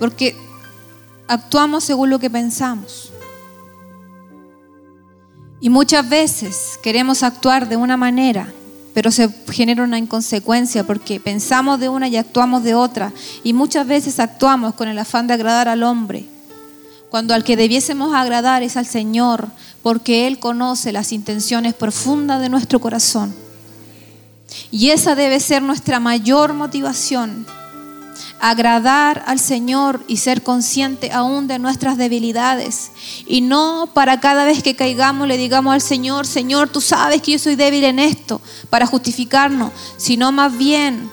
porque 0.00 0.36
actuamos 1.28 1.84
según 1.84 2.10
lo 2.10 2.18
que 2.18 2.30
pensamos. 2.30 3.12
Y 5.60 5.70
muchas 5.70 6.08
veces 6.08 6.80
queremos 6.82 7.22
actuar 7.22 7.68
de 7.68 7.76
una 7.76 7.96
manera 7.96 8.52
pero 8.94 9.10
se 9.10 9.28
genera 9.50 9.82
una 9.82 9.98
inconsecuencia 9.98 10.84
porque 10.84 11.18
pensamos 11.20 11.80
de 11.80 11.88
una 11.88 12.08
y 12.08 12.16
actuamos 12.16 12.62
de 12.62 12.74
otra. 12.74 13.12
Y 13.42 13.52
muchas 13.52 13.86
veces 13.86 14.20
actuamos 14.20 14.74
con 14.74 14.88
el 14.88 14.98
afán 14.98 15.26
de 15.26 15.34
agradar 15.34 15.68
al 15.68 15.82
hombre, 15.82 16.26
cuando 17.10 17.34
al 17.34 17.44
que 17.44 17.56
debiésemos 17.56 18.14
agradar 18.14 18.62
es 18.62 18.76
al 18.76 18.86
Señor, 18.86 19.48
porque 19.82 20.26
Él 20.26 20.38
conoce 20.38 20.92
las 20.92 21.12
intenciones 21.12 21.74
profundas 21.74 22.40
de 22.40 22.48
nuestro 22.48 22.80
corazón. 22.80 23.34
Y 24.70 24.90
esa 24.90 25.16
debe 25.16 25.40
ser 25.40 25.62
nuestra 25.62 25.98
mayor 25.98 26.54
motivación 26.54 27.46
agradar 28.44 29.24
al 29.26 29.38
Señor 29.38 30.04
y 30.06 30.18
ser 30.18 30.42
consciente 30.42 31.10
aún 31.12 31.46
de 31.46 31.58
nuestras 31.58 31.96
debilidades. 31.96 32.90
Y 33.26 33.40
no 33.40 33.88
para 33.94 34.20
cada 34.20 34.44
vez 34.44 34.62
que 34.62 34.76
caigamos 34.76 35.26
le 35.26 35.38
digamos 35.38 35.72
al 35.72 35.80
Señor, 35.80 36.26
Señor, 36.26 36.68
tú 36.68 36.82
sabes 36.82 37.22
que 37.22 37.32
yo 37.32 37.38
soy 37.38 37.56
débil 37.56 37.84
en 37.84 37.98
esto, 37.98 38.42
para 38.68 38.84
justificarnos, 38.86 39.72
sino 39.96 40.30
más 40.30 40.58
bien 40.58 41.10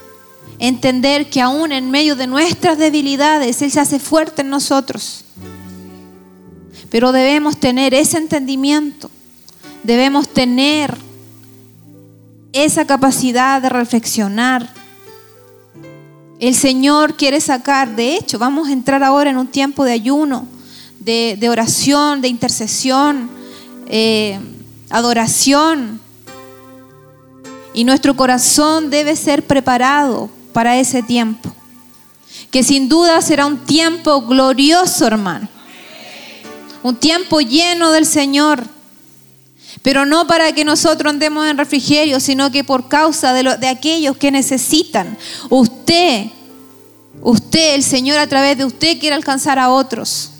entender 0.59 1.29
que 1.29 1.39
aún 1.39 1.71
en 1.71 1.89
medio 1.89 2.17
de 2.17 2.27
nuestras 2.27 2.77
debilidades 2.77 3.61
Él 3.61 3.71
se 3.71 3.79
hace 3.79 3.97
fuerte 3.97 4.41
en 4.41 4.49
nosotros. 4.49 5.23
Pero 6.89 7.13
debemos 7.13 7.57
tener 7.57 7.93
ese 7.93 8.17
entendimiento, 8.17 9.09
debemos 9.83 10.27
tener 10.27 10.97
esa 12.51 12.83
capacidad 12.83 13.61
de 13.61 13.69
reflexionar 13.69 14.80
el 16.41 16.55
Señor 16.55 17.15
quiere 17.15 17.39
sacar, 17.39 17.95
de 17.95 18.15
hecho, 18.15 18.39
vamos 18.39 18.67
a 18.67 18.71
entrar 18.71 19.03
ahora 19.03 19.29
en 19.29 19.37
un 19.37 19.45
tiempo 19.45 19.85
de 19.85 19.91
ayuno, 19.91 20.47
de, 20.99 21.47
oración, 21.47 22.19
de 22.19 22.29
intercesión, 22.29 23.29
eh, 23.85 24.39
adoración. 24.89 26.01
Y 27.75 27.83
nuestro 27.83 28.15
corazón 28.15 28.89
debe 28.89 29.15
ser 29.15 29.45
preparado 29.45 30.31
para 30.51 30.79
ese 30.79 31.03
tiempo. 31.03 31.53
Que 32.49 32.63
sin 32.63 32.89
duda 32.89 33.21
será 33.21 33.45
un 33.45 33.59
tiempo 33.59 34.21
glorioso, 34.23 35.05
hermano. 35.05 35.47
Un 36.81 36.95
tiempo 36.95 37.39
lleno 37.39 37.91
del 37.91 38.07
Señor. 38.07 38.63
Pero 39.81 40.05
no 40.05 40.27
para 40.27 40.53
que 40.53 40.65
nosotros 40.65 41.09
andemos 41.09 41.47
en 41.47 41.57
refrigerio, 41.57 42.19
sino 42.19 42.51
que 42.51 42.63
por 42.63 42.87
causa 42.87 43.33
de, 43.33 43.57
de 43.57 43.67
aquellos 43.67 44.17
que 44.17 44.31
necesitan. 44.31 45.17
Usted, 45.49 46.27
usted, 47.21 47.75
el 47.75 47.83
Señor 47.83 48.17
a 48.17 48.27
través 48.27 48.57
de 48.57 48.65
usted 48.65 48.99
quiere 48.99 49.15
alcanzar 49.15 49.59
a 49.59 49.69
otros. 49.69 50.31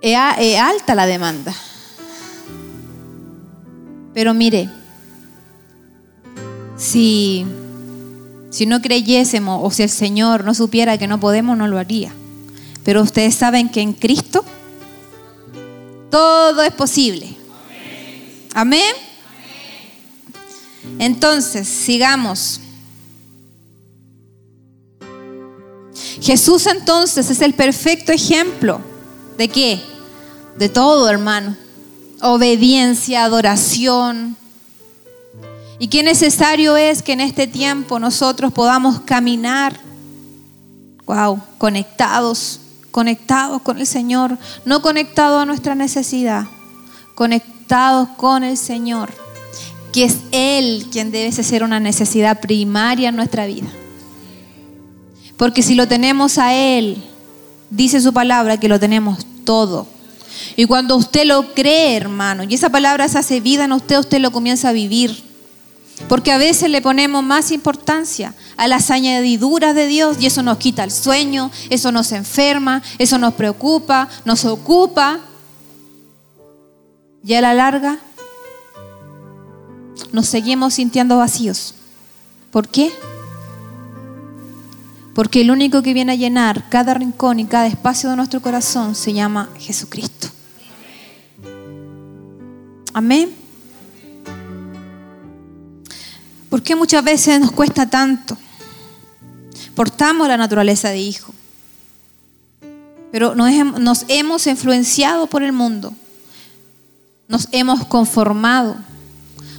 Es 0.00 0.58
alta 0.58 0.94
la 0.94 1.06
demanda. 1.06 1.54
Pero 4.12 4.34
mire, 4.34 4.68
si, 6.76 7.46
si 8.50 8.66
no 8.66 8.82
creyésemos 8.82 9.60
o 9.62 9.70
si 9.70 9.84
el 9.84 9.88
Señor 9.88 10.44
no 10.44 10.54
supiera 10.54 10.98
que 10.98 11.06
no 11.06 11.20
podemos, 11.20 11.56
no 11.56 11.68
lo 11.68 11.78
haría. 11.78 12.12
Pero 12.84 13.02
ustedes 13.02 13.36
saben 13.36 13.68
que 13.68 13.80
en 13.80 13.92
Cristo 13.92 14.44
todo 16.12 16.62
es 16.62 16.72
posible. 16.74 17.36
Amén. 18.54 18.94
Entonces, 21.00 21.66
sigamos. 21.66 22.60
Jesús 26.20 26.68
entonces 26.68 27.28
es 27.30 27.40
el 27.40 27.54
perfecto 27.54 28.12
ejemplo 28.12 28.80
de 29.36 29.48
qué? 29.48 29.82
De 30.56 30.68
todo, 30.68 31.08
hermano 31.08 31.56
obediencia, 32.22 33.24
adoración. 33.24 34.36
Y 35.78 35.88
qué 35.88 36.02
necesario 36.02 36.76
es 36.76 37.02
que 37.02 37.12
en 37.12 37.20
este 37.20 37.48
tiempo 37.48 37.98
nosotros 37.98 38.52
podamos 38.52 39.00
caminar, 39.00 39.78
wow, 41.04 41.40
conectados, 41.58 42.60
conectados 42.92 43.62
con 43.62 43.78
el 43.78 43.86
Señor, 43.86 44.38
no 44.64 44.80
conectados 44.82 45.42
a 45.42 45.46
nuestra 45.46 45.74
necesidad, 45.74 46.44
conectados 47.16 48.08
con 48.16 48.44
el 48.44 48.56
Señor, 48.56 49.10
que 49.92 50.04
es 50.04 50.18
Él 50.30 50.86
quien 50.92 51.10
debe 51.10 51.32
ser 51.32 51.64
una 51.64 51.80
necesidad 51.80 52.40
primaria 52.40 53.08
en 53.08 53.16
nuestra 53.16 53.46
vida. 53.46 53.68
Porque 55.36 55.62
si 55.62 55.74
lo 55.74 55.88
tenemos 55.88 56.38
a 56.38 56.54
Él, 56.54 57.02
dice 57.70 58.00
su 58.00 58.12
palabra 58.12 58.60
que 58.60 58.68
lo 58.68 58.78
tenemos 58.78 59.26
todo. 59.44 59.88
Y 60.56 60.66
cuando 60.66 60.96
usted 60.96 61.24
lo 61.24 61.54
cree, 61.54 61.96
hermano, 61.96 62.44
y 62.44 62.54
esa 62.54 62.70
palabra 62.70 63.08
se 63.08 63.18
hace 63.18 63.40
vida 63.40 63.64
en 63.64 63.72
usted, 63.72 63.98
usted 63.98 64.20
lo 64.20 64.30
comienza 64.30 64.68
a 64.68 64.72
vivir. 64.72 65.31
Porque 66.08 66.32
a 66.32 66.38
veces 66.38 66.70
le 66.70 66.82
ponemos 66.82 67.22
más 67.22 67.50
importancia 67.50 68.34
a 68.56 68.68
las 68.68 68.90
añadiduras 68.90 69.74
de 69.74 69.86
Dios 69.86 70.18
y 70.20 70.26
eso 70.26 70.42
nos 70.42 70.58
quita 70.58 70.84
el 70.84 70.90
sueño, 70.90 71.50
eso 71.70 71.90
nos 71.90 72.12
enferma, 72.12 72.82
eso 72.98 73.18
nos 73.18 73.34
preocupa, 73.34 74.08
nos 74.24 74.44
ocupa. 74.44 75.20
Y 77.24 77.34
a 77.34 77.40
la 77.40 77.54
larga 77.54 77.98
nos 80.12 80.26
seguimos 80.26 80.74
sintiendo 80.74 81.16
vacíos. 81.16 81.74
¿Por 82.50 82.68
qué? 82.68 82.92
Porque 85.14 85.42
el 85.42 85.50
único 85.50 85.82
que 85.82 85.94
viene 85.94 86.12
a 86.12 86.16
llenar 86.16 86.68
cada 86.68 86.94
rincón 86.94 87.40
y 87.40 87.44
cada 87.44 87.66
espacio 87.66 88.10
de 88.10 88.16
nuestro 88.16 88.40
corazón 88.40 88.94
se 88.94 89.12
llama 89.12 89.50
Jesucristo. 89.58 90.28
Amén. 92.94 93.41
¿Por 96.52 96.62
qué 96.62 96.76
muchas 96.76 97.02
veces 97.02 97.40
nos 97.40 97.50
cuesta 97.50 97.88
tanto? 97.88 98.36
Portamos 99.74 100.28
la 100.28 100.36
naturaleza 100.36 100.90
de 100.90 100.98
hijo, 100.98 101.32
pero 103.10 103.34
nos 103.34 104.04
hemos 104.08 104.46
influenciado 104.46 105.28
por 105.28 105.42
el 105.42 105.52
mundo, 105.54 105.94
nos 107.26 107.48
hemos 107.52 107.86
conformado, 107.86 108.76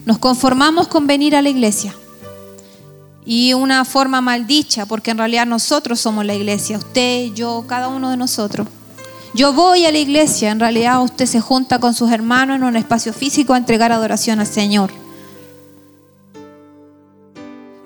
nos 0.05 0.19
conformamos 0.19 0.87
con 0.87 1.07
venir 1.07 1.35
a 1.35 1.41
la 1.41 1.49
iglesia. 1.49 1.95
Y 3.25 3.55
una 3.55 3.85
forma 3.85 4.21
maldicha, 4.21 4.85
porque 4.85 5.09
en 5.09 5.17
realidad 5.17 5.47
nosotros 5.47 5.99
somos 5.99 6.23
la 6.23 6.35
iglesia, 6.35 6.77
usted, 6.77 7.33
yo, 7.33 7.65
cada 7.65 7.87
uno 7.87 8.11
de 8.11 8.17
nosotros. 8.17 8.67
Yo 9.33 9.51
voy 9.51 9.87
a 9.87 9.91
la 9.91 9.97
iglesia, 9.97 10.51
en 10.51 10.59
realidad 10.59 11.01
usted 11.01 11.25
se 11.25 11.41
junta 11.41 11.79
con 11.79 11.95
sus 11.95 12.11
hermanos 12.11 12.57
en 12.57 12.63
un 12.65 12.75
espacio 12.75 13.13
físico 13.13 13.55
a 13.55 13.57
entregar 13.57 13.91
adoración 13.91 14.39
al 14.39 14.45
Señor. 14.45 15.02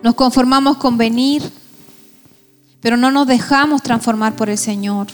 Nos 0.07 0.15
conformamos 0.15 0.77
con 0.77 0.97
venir, 0.97 1.43
pero 2.79 2.95
no 2.95 3.11
nos 3.11 3.27
dejamos 3.27 3.83
transformar 3.83 4.37
por 4.37 4.49
el 4.49 4.57
Señor. 4.57 5.07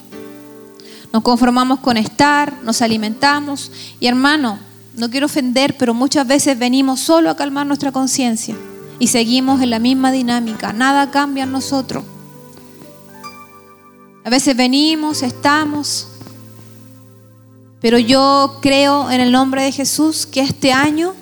Nos 1.12 1.24
conformamos 1.24 1.80
con 1.80 1.98
estar, 1.98 2.54
nos 2.62 2.80
alimentamos 2.84 3.72
y 4.00 4.06
hermano, 4.06 4.60
no 4.96 5.10
quiero 5.10 5.26
ofender, 5.26 5.78
pero 5.80 5.96
muchas 5.96 6.28
veces 6.28 6.60
venimos 6.60 7.00
solo 7.00 7.32
a 7.32 7.36
calmar 7.36 7.66
nuestra 7.66 7.92
conciencia 7.92 8.56
y 9.00 9.08
seguimos 9.08 9.64
en 9.64 9.72
la 9.72 9.80
misma 9.80 10.12
dinámica. 10.12 10.72
Nada 10.74 11.10
cambia 11.10 11.46
en 11.46 11.52
nosotros. 11.54 12.04
A 14.24 14.30
veces 14.30 14.56
venimos, 14.56 15.24
estamos, 15.24 16.08
pero 17.82 17.98
yo 17.98 18.60
creo 18.62 19.10
en 19.10 19.22
el 19.22 19.32
nombre 19.32 19.64
de 19.64 19.72
Jesús 19.72 20.28
que 20.28 20.42
este 20.42 20.72
año 20.72 21.16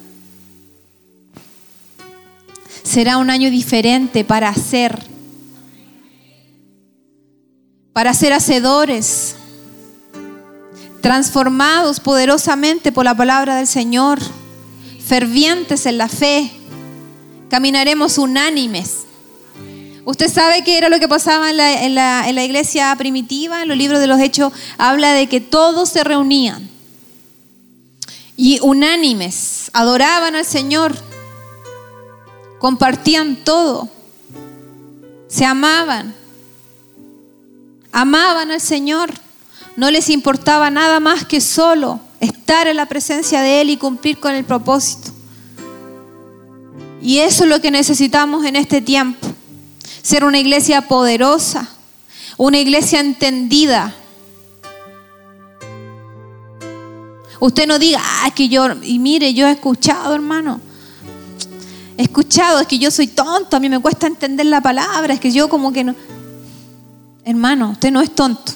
será 2.84 3.18
un 3.18 3.30
año 3.30 3.50
diferente 3.50 4.24
para 4.24 4.50
hacer, 4.50 5.00
para 7.94 8.14
ser 8.14 8.34
hacedores, 8.34 9.36
transformados 11.02 12.00
poderosamente 12.00 12.92
por 12.92 13.06
la 13.06 13.16
palabra 13.16 13.56
del 13.56 13.68
Señor, 13.68 14.20
fervientes 15.04 15.86
en 15.86 15.98
la 15.98 16.08
fe, 16.08 16.52
caminaremos 17.50 18.18
unánimes. 18.18 19.00
Usted 20.06 20.32
sabe 20.32 20.64
qué 20.64 20.78
era 20.78 20.90
lo 20.90 21.00
que 21.00 21.08
pasaba 21.08 21.50
en 21.52 21.96
la, 21.96 22.44
iglesia 22.44 22.96
primitiva, 22.98 23.62
en 23.62 23.68
los 23.68 23.78
libros 23.78 24.00
de 24.00 24.08
los 24.08 24.20
hechos, 24.20 24.52
habla 24.78 25.14
de 25.14 25.28
que 25.28 25.42
todos 25.42 25.90
se 25.90 26.04
reunían 26.04 26.72
y 28.36 28.60
unánimes, 28.62 29.70
adoraban 29.72 30.36
al 30.36 30.46
Señor, 30.46 30.96
compartían 32.62 33.38
todo, 33.38 33.90
se 35.28 35.46
amaban, 35.46 36.14
amaban 37.92 38.52
al 38.52 38.62
Señor, 38.62 39.12
no 39.76 39.90
les 39.90 40.12
importaba 40.12 40.70
nada 40.70 41.00
más 41.00 41.26
que 41.26 41.42
solo 41.42 42.00
estar 42.20 42.68
en 42.68 42.78
la 42.78 42.86
presencia 42.86 43.42
de 43.42 43.62
Él 43.62 43.72
y 43.72 43.78
cumplir 43.78 44.20
con 44.20 44.36
el 44.36 44.46
propósito. 44.46 45.10
Y 47.02 47.18
eso 47.18 47.46
es 47.46 47.50
lo 47.50 47.60
que 47.62 47.72
necesitamos 47.72 48.46
en 48.46 48.56
este 48.56 48.80
tiempo 48.80 49.28
ser 50.04 50.24
una 50.24 50.38
iglesia 50.38 50.88
poderosa, 50.88 51.68
una 52.38 52.60
iglesia 52.60 53.00
entendida. 53.00 53.96
Usted 57.40 57.66
no 57.66 57.80
diga, 57.80 58.00
ah, 58.04 58.30
que 58.36 58.50
yo, 58.50 58.68
y 58.84 59.00
mire, 59.00 59.34
yo 59.34 59.48
he 59.48 59.52
escuchado, 59.52 60.14
hermano. 60.14 60.62
Escuchado, 62.02 62.60
es 62.60 62.66
que 62.66 62.80
yo 62.80 62.90
soy 62.90 63.06
tonto, 63.06 63.56
a 63.56 63.60
mí 63.60 63.70
me 63.70 63.78
cuesta 63.78 64.08
entender 64.08 64.48
la 64.48 64.60
palabra, 64.60 65.14
es 65.14 65.20
que 65.20 65.32
yo 65.32 65.48
como 65.48 65.72
que 65.72 65.84
no. 65.84 65.96
Hermano, 67.24 67.70
usted 67.74 67.92
no 67.92 68.02
es 68.02 68.10
tonto. 68.16 68.54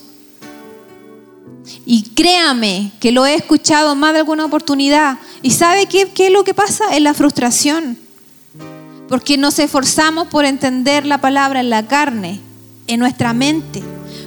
Y 1.86 2.10
créame 2.16 2.92
que 3.00 3.12
lo 3.12 3.24
he 3.28 3.36
escuchado 3.36 3.94
más 3.96 4.14
de 4.14 4.20
alguna 4.20 4.46
oportunidad. 4.46 5.20
¿Y 5.44 5.52
sabe 5.52 5.86
qué, 5.86 6.10
qué 6.10 6.28
es 6.28 6.34
lo 6.34 6.44
que 6.44 6.56
pasa? 6.56 6.86
Es 6.96 7.02
la 7.04 7.14
frustración. 7.14 8.00
Porque 9.08 9.38
nos 9.38 9.60
esforzamos 9.60 10.28
por 10.28 10.46
entender 10.46 11.06
la 11.06 11.22
palabra 11.22 11.60
en 11.60 11.70
la 11.70 11.86
carne, 11.86 12.42
en 12.88 13.00
nuestra 13.00 13.34
mente. 13.34 13.84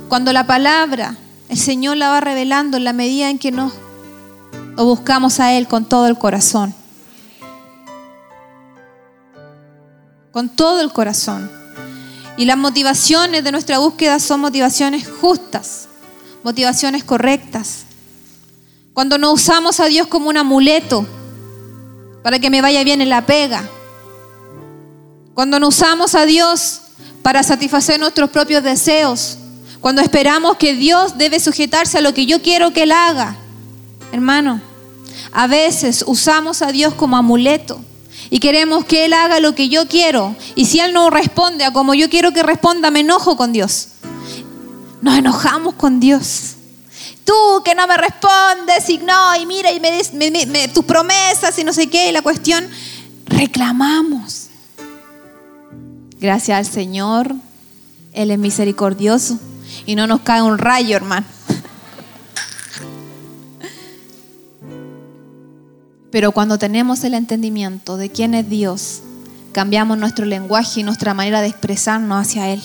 Cuando 0.08 0.32
la 0.32 0.46
palabra, 0.46 1.16
el 1.48 1.58
Señor 1.58 1.96
la 1.96 2.10
va 2.10 2.20
revelando 2.20 2.76
en 2.76 2.84
la 2.84 2.92
medida 2.92 3.30
en 3.30 3.38
que 3.40 3.50
nos 3.50 3.72
lo 4.76 4.84
buscamos 4.84 5.40
a 5.40 5.52
Él 5.54 5.66
con 5.66 5.86
todo 5.86 6.06
el 6.06 6.16
corazón. 6.16 6.72
Con 10.32 10.48
todo 10.48 10.80
el 10.80 10.92
corazón. 10.92 11.50
Y 12.36 12.44
las 12.44 12.56
motivaciones 12.56 13.42
de 13.42 13.52
nuestra 13.52 13.78
búsqueda 13.78 14.18
son 14.20 14.40
motivaciones 14.40 15.08
justas, 15.08 15.88
motivaciones 16.44 17.02
correctas. 17.04 17.84
Cuando 18.92 19.18
no 19.18 19.32
usamos 19.32 19.80
a 19.80 19.86
Dios 19.86 20.06
como 20.06 20.28
un 20.28 20.36
amuleto 20.36 21.06
para 22.22 22.38
que 22.38 22.50
me 22.50 22.62
vaya 22.62 22.84
bien 22.84 23.00
en 23.00 23.08
la 23.08 23.26
pega, 23.26 23.64
cuando 25.34 25.60
no 25.60 25.68
usamos 25.68 26.14
a 26.14 26.26
Dios 26.26 26.80
para 27.22 27.42
satisfacer 27.42 28.00
nuestros 28.00 28.30
propios 28.30 28.62
deseos. 28.62 29.38
Cuando 29.80 30.00
esperamos 30.00 30.56
que 30.56 30.74
Dios 30.74 31.18
debe 31.18 31.38
sujetarse 31.38 31.98
a 31.98 32.00
lo 32.00 32.14
que 32.14 32.26
yo 32.26 32.42
quiero 32.42 32.72
que 32.72 32.84
Él 32.84 32.92
haga. 32.92 33.36
Hermano, 34.12 34.60
A 35.30 35.46
veces 35.46 36.04
usamos 36.06 36.62
a 36.62 36.72
Dios 36.72 36.94
como 36.94 37.16
amuleto 37.16 37.80
y 38.30 38.40
queremos 38.40 38.84
que 38.84 39.04
Él 39.04 39.12
haga 39.12 39.40
lo 39.40 39.54
que 39.54 39.68
yo 39.68 39.86
quiero. 39.88 40.36
Y 40.54 40.66
si 40.66 40.80
Él 40.80 40.92
no 40.92 41.10
responde 41.10 41.64
a 41.64 41.72
como 41.72 41.94
yo 41.94 42.10
quiero 42.10 42.32
que 42.32 42.42
responda, 42.42 42.90
me 42.90 43.00
enojo 43.00 43.36
con 43.36 43.52
Dios. 43.52 43.88
Nos 45.00 45.16
enojamos 45.16 45.74
con 45.74 46.00
Dios. 46.00 46.54
Tú 47.24 47.62
que 47.64 47.74
no 47.74 47.86
me 47.86 47.96
respondes 47.96 48.88
y 48.88 48.98
no, 48.98 49.36
y 49.36 49.46
mira, 49.46 49.70
y 49.70 49.80
me, 49.80 50.68
tus 50.68 50.84
promesas 50.84 51.58
y 51.58 51.64
no 51.64 51.72
sé 51.72 51.88
qué, 51.88 52.08
y 52.08 52.12
la 52.12 52.22
cuestión, 52.22 52.66
reclamamos. 53.26 54.48
Gracias 56.18 56.58
al 56.58 56.66
Señor, 56.66 57.34
Él 58.12 58.30
es 58.30 58.38
misericordioso 58.38 59.38
y 59.86 59.94
no 59.94 60.06
nos 60.06 60.20
cae 60.22 60.42
un 60.42 60.58
rayo, 60.58 60.96
hermano. 60.96 61.26
Pero 66.10 66.32
cuando 66.32 66.58
tenemos 66.58 67.04
el 67.04 67.14
entendimiento 67.14 67.96
de 67.96 68.10
quién 68.10 68.34
es 68.34 68.48
Dios, 68.48 69.02
cambiamos 69.52 69.98
nuestro 69.98 70.24
lenguaje 70.24 70.80
y 70.80 70.82
nuestra 70.82 71.14
manera 71.14 71.40
de 71.42 71.48
expresarnos 71.48 72.20
hacia 72.20 72.48
Él. 72.50 72.62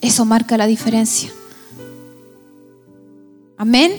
Eso 0.00 0.24
marca 0.24 0.56
la 0.56 0.66
diferencia. 0.66 1.32
Amén. 3.56 3.92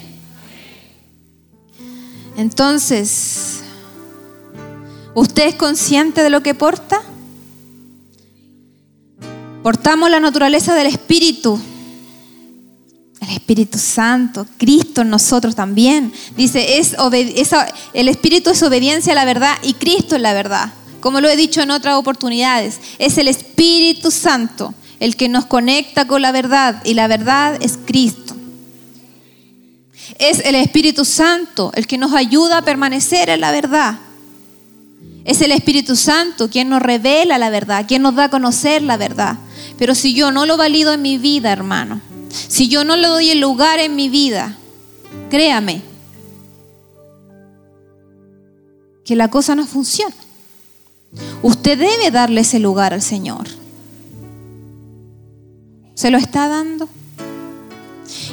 Entonces, 2.38 3.62
¿usted 5.16 5.48
es 5.48 5.56
consciente 5.56 6.22
de 6.22 6.30
lo 6.30 6.44
que 6.44 6.54
porta? 6.54 7.02
Portamos 9.64 10.12
la 10.12 10.20
naturaleza 10.20 10.76
del 10.76 10.88
Espíritu 10.88 11.60
Espíritu 13.48 13.78
Santo, 13.78 14.46
Cristo 14.58 15.04
en 15.04 15.10
nosotros 15.10 15.56
también. 15.56 16.12
Dice, 16.36 16.80
es 16.80 16.98
el 17.94 18.10
Espíritu 18.10 18.50
es 18.50 18.62
obediencia 18.62 19.14
a 19.14 19.16
la 19.16 19.24
verdad 19.24 19.56
y 19.64 19.74
Cristo 19.76 20.18
es 20.18 20.22
la 20.22 20.34
verdad. 20.34 20.74
Como 21.00 21.22
lo 21.22 21.30
he 21.30 21.38
dicho 21.38 21.62
en 21.62 21.72
otras 21.72 21.96
oportunidades, 21.96 22.82
es 23.00 23.18
el 23.18 23.30
Espíritu 23.30 24.12
Santo 24.12 24.74
el 25.00 25.16
que 25.16 25.30
nos 25.30 25.46
conecta 25.46 26.06
con 26.06 26.22
la 26.22 26.34
verdad 26.34 26.82
y 26.84 26.94
la 26.94 27.08
verdad 27.08 27.58
es 27.62 27.80
Cristo. 27.86 28.36
Es 30.20 30.40
el 30.40 30.56
Espíritu 30.56 31.06
Santo 31.06 31.72
el 31.76 31.88
que 31.88 31.98
nos 31.98 32.14
ayuda 32.14 32.58
a 32.58 32.66
permanecer 32.66 33.30
en 33.30 33.40
la 33.40 33.54
verdad. 33.54 33.98
Es 35.24 35.40
el 35.40 35.54
Espíritu 35.54 35.96
Santo 35.96 36.50
quien 36.50 36.68
nos 36.68 36.82
revela 36.82 37.38
la 37.38 37.50
verdad, 37.50 37.86
quien 37.88 38.02
nos 38.02 38.16
da 38.16 38.26
a 38.26 38.30
conocer 38.30 38.82
la 38.82 38.98
verdad. 38.98 39.38
Pero 39.78 39.96
si 39.96 40.14
yo 40.14 40.32
no 40.32 40.46
lo 40.46 40.58
valido 40.58 40.92
en 40.92 41.02
mi 41.02 41.18
vida, 41.18 41.54
hermano, 41.54 42.02
si 42.48 42.68
yo 42.68 42.84
no 42.84 42.96
le 42.96 43.08
doy 43.08 43.30
el 43.32 43.40
lugar 43.40 43.80
en 43.80 43.96
mi 43.96 44.10
vida, 44.10 44.58
créame 45.30 45.82
que 49.06 49.16
la 49.16 49.30
cosa 49.30 49.56
no 49.56 49.66
funciona. 49.66 50.16
Usted 51.42 51.78
debe 51.78 52.12
darle 52.12 52.42
ese 52.42 52.60
lugar 52.60 52.94
al 52.94 53.02
Señor. 53.02 53.48
¿Se 55.96 56.12
lo 56.12 56.18
está 56.18 56.48
dando? 56.48 56.90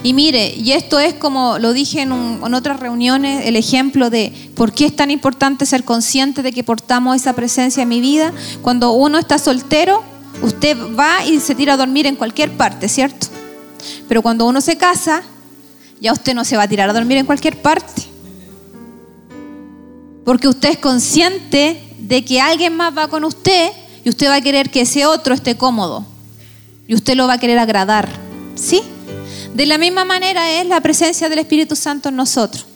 Y 0.03 0.12
mire, 0.12 0.55
y 0.55 0.73
esto 0.73 0.99
es 0.99 1.14
como 1.14 1.59
lo 1.59 1.73
dije 1.73 2.03
en, 2.03 2.12
otras 2.12 2.79
reuniones, 2.79 3.47
el 3.47 3.57
ejemplo 3.57 4.11
de 4.11 4.33
por 4.55 4.73
qué 4.73 4.87
es 4.87 4.95
tan 4.95 5.11
importante 5.11 5.64
ser 5.64 5.85
consciente 5.85 6.43
de 6.43 6.53
que 6.53 6.62
portamos 6.62 7.17
esa 7.17 7.33
presencia 7.33 7.85
en 7.85 7.88
mi 7.88 8.01
vida. 8.01 8.33
Cuando 8.61 8.93
uno 8.93 9.19
está 9.19 9.38
soltero, 9.38 10.03
usted 10.43 10.77
va 10.99 11.25
y 11.25 11.40
se 11.40 11.55
tira 11.55 11.75
a 11.75 11.77
dormir 11.77 12.07
en 12.07 12.17
cualquier 12.17 12.53
parte, 12.53 12.88
¿cierto? 12.88 13.29
Pero 14.09 14.23
cuando 14.23 14.47
uno 14.47 14.61
se 14.61 14.77
casa, 14.77 15.23
ya 16.01 16.12
usted 16.12 16.35
no 16.35 16.44
se 16.44 16.57
va 16.57 16.64
a 16.64 16.68
tirar 16.68 16.90
a 16.90 16.92
dormir 16.92 17.18
en 17.18 17.27
cualquier 17.27 17.61
parte. 17.61 18.03
Porque 20.25 20.49
usted 20.49 20.70
es 20.70 20.79
consciente 20.79 21.83
de 21.99 22.25
que 22.25 22.40
alguien 22.40 22.77
más 22.77 22.97
va 22.97 23.09
con 23.09 23.25
usted 23.25 23.70
y 24.05 24.09
usted 24.09 24.29
va 24.29 24.37
a 24.37 24.40
querer 24.40 24.70
que 24.70 24.83
ese 24.83 25.07
otro 25.07 25.35
esté 25.35 25.57
cómodo. 25.57 26.07
Y 26.87 26.94
usted 26.94 27.14
lo 27.14 27.27
va 27.27 27.35
a 27.35 27.38
querer 27.38 27.59
agradar. 27.59 28.09
¿Sí? 28.55 28.83
De 29.55 29.66
la 29.66 29.79
misma 29.79 30.05
manera 30.05 30.61
es 30.61 30.66
la 30.66 30.81
presencia 30.81 31.29
del 31.29 31.38
Espíritu 31.38 31.77
Santo 31.77 32.09
en 32.09 32.16
nosotros. 32.16 32.66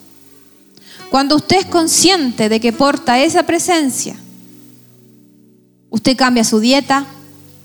Cuando 1.09 1.35
usted 1.35 1.57
es 1.57 1.65
consciente 1.65 2.49
de 2.49 2.59
que 2.59 2.71
porta 2.71 3.19
esa 3.19 3.43
presencia, 3.43 4.15
usted 5.89 6.15
cambia 6.15 6.43
su 6.43 6.59
dieta, 6.59 7.05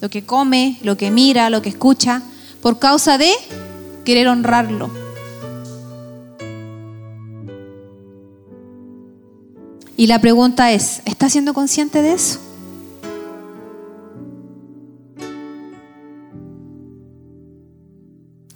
lo 0.00 0.09
que 0.09 0.24
come, 0.24 0.78
lo 0.83 0.96
que 0.96 1.11
mira, 1.11 1.50
lo 1.50 1.62
que 1.62 1.68
escucha, 1.68 2.22
por 2.64 2.79
causa 2.79 3.18
de 3.18 3.31
querer 4.07 4.27
honrarlo. 4.27 4.90
Y 9.98 10.07
la 10.07 10.18
pregunta 10.18 10.72
es, 10.72 11.03
¿está 11.05 11.29
siendo 11.29 11.53
consciente 11.53 12.00
de 12.00 12.14
eso? 12.14 12.40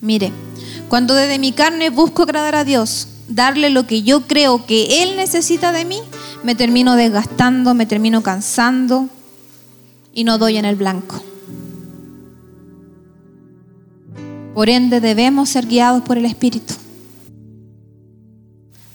Mire, 0.00 0.32
cuando 0.88 1.12
desde 1.12 1.38
mi 1.38 1.52
carne 1.52 1.90
busco 1.90 2.22
agradar 2.22 2.54
a 2.54 2.64
Dios, 2.64 3.08
darle 3.28 3.68
lo 3.68 3.86
que 3.86 4.04
yo 4.04 4.22
creo 4.22 4.64
que 4.64 5.02
Él 5.02 5.18
necesita 5.18 5.70
de 5.70 5.84
mí, 5.84 6.00
me 6.42 6.54
termino 6.54 6.96
desgastando, 6.96 7.74
me 7.74 7.84
termino 7.84 8.22
cansando 8.22 9.10
y 10.14 10.24
no 10.24 10.38
doy 10.38 10.56
en 10.56 10.64
el 10.64 10.76
blanco. 10.76 11.22
Por 14.58 14.68
ende, 14.68 15.00
debemos 15.00 15.50
ser 15.50 15.68
guiados 15.68 16.02
por 16.02 16.18
el 16.18 16.24
Espíritu. 16.24 16.74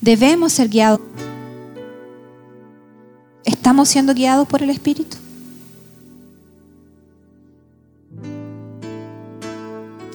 Debemos 0.01 0.51
ser 0.51 0.67
guiados. 0.67 0.99
¿Estamos 3.45 3.87
siendo 3.87 4.13
guiados 4.13 4.45
por 4.45 4.61
el 4.61 4.69
Espíritu? 4.69 5.15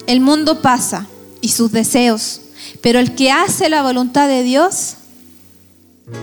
El 0.05 0.21
mundo 0.21 0.61
pasa 0.61 1.07
y 1.41 1.47
sus 1.47 1.71
deseos, 1.71 2.41
pero 2.83 2.99
el 2.99 3.15
que 3.15 3.31
hace 3.31 3.69
la 3.69 3.81
voluntad 3.81 4.27
de 4.27 4.43
Dios 4.43 4.97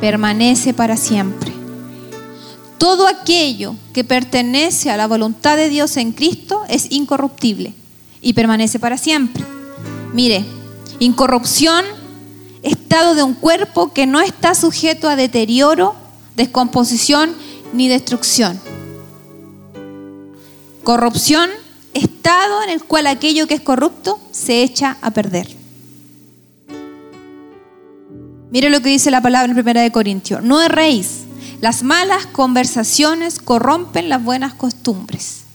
permanece 0.00 0.72
para 0.72 0.96
siempre. 0.96 1.52
Todo 2.78 3.08
aquello 3.08 3.74
que 3.92 4.04
pertenece 4.04 4.88
a 4.88 4.96
la 4.96 5.08
voluntad 5.08 5.56
de 5.56 5.68
Dios 5.68 5.96
en 5.96 6.12
Cristo 6.12 6.62
es 6.68 6.92
incorruptible 6.92 7.74
y 8.26 8.32
permanece 8.32 8.80
para 8.80 8.98
siempre. 8.98 9.44
Mire, 10.12 10.44
incorrupción, 10.98 11.84
estado 12.64 13.14
de 13.14 13.22
un 13.22 13.34
cuerpo 13.34 13.92
que 13.92 14.08
no 14.08 14.20
está 14.20 14.56
sujeto 14.56 15.08
a 15.08 15.14
deterioro, 15.14 15.94
descomposición 16.34 17.32
ni 17.72 17.86
destrucción. 17.86 18.58
Corrupción, 20.82 21.48
estado 21.94 22.64
en 22.64 22.70
el 22.70 22.82
cual 22.82 23.06
aquello 23.06 23.46
que 23.46 23.54
es 23.54 23.60
corrupto 23.60 24.18
se 24.32 24.64
echa 24.64 24.96
a 25.02 25.12
perder. 25.12 25.46
Mire 28.50 28.70
lo 28.70 28.80
que 28.80 28.88
dice 28.88 29.12
la 29.12 29.22
palabra 29.22 29.52
en 29.52 29.56
1 29.56 29.82
de 29.82 29.92
Corintios. 29.92 30.42
No 30.42 30.60
erréis. 30.60 31.26
Las 31.60 31.84
malas 31.84 32.26
conversaciones 32.26 33.38
corrompen 33.38 34.08
las 34.08 34.24
buenas 34.24 34.52
costumbres. 34.52 35.45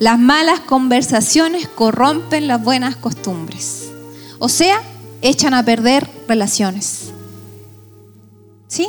Las 0.00 0.18
malas 0.18 0.60
conversaciones 0.60 1.68
corrompen 1.68 2.48
las 2.48 2.64
buenas 2.64 2.96
costumbres. 2.96 3.90
O 4.38 4.48
sea, 4.48 4.80
echan 5.20 5.52
a 5.52 5.62
perder 5.62 6.08
relaciones. 6.26 7.12
¿Sí? 8.66 8.88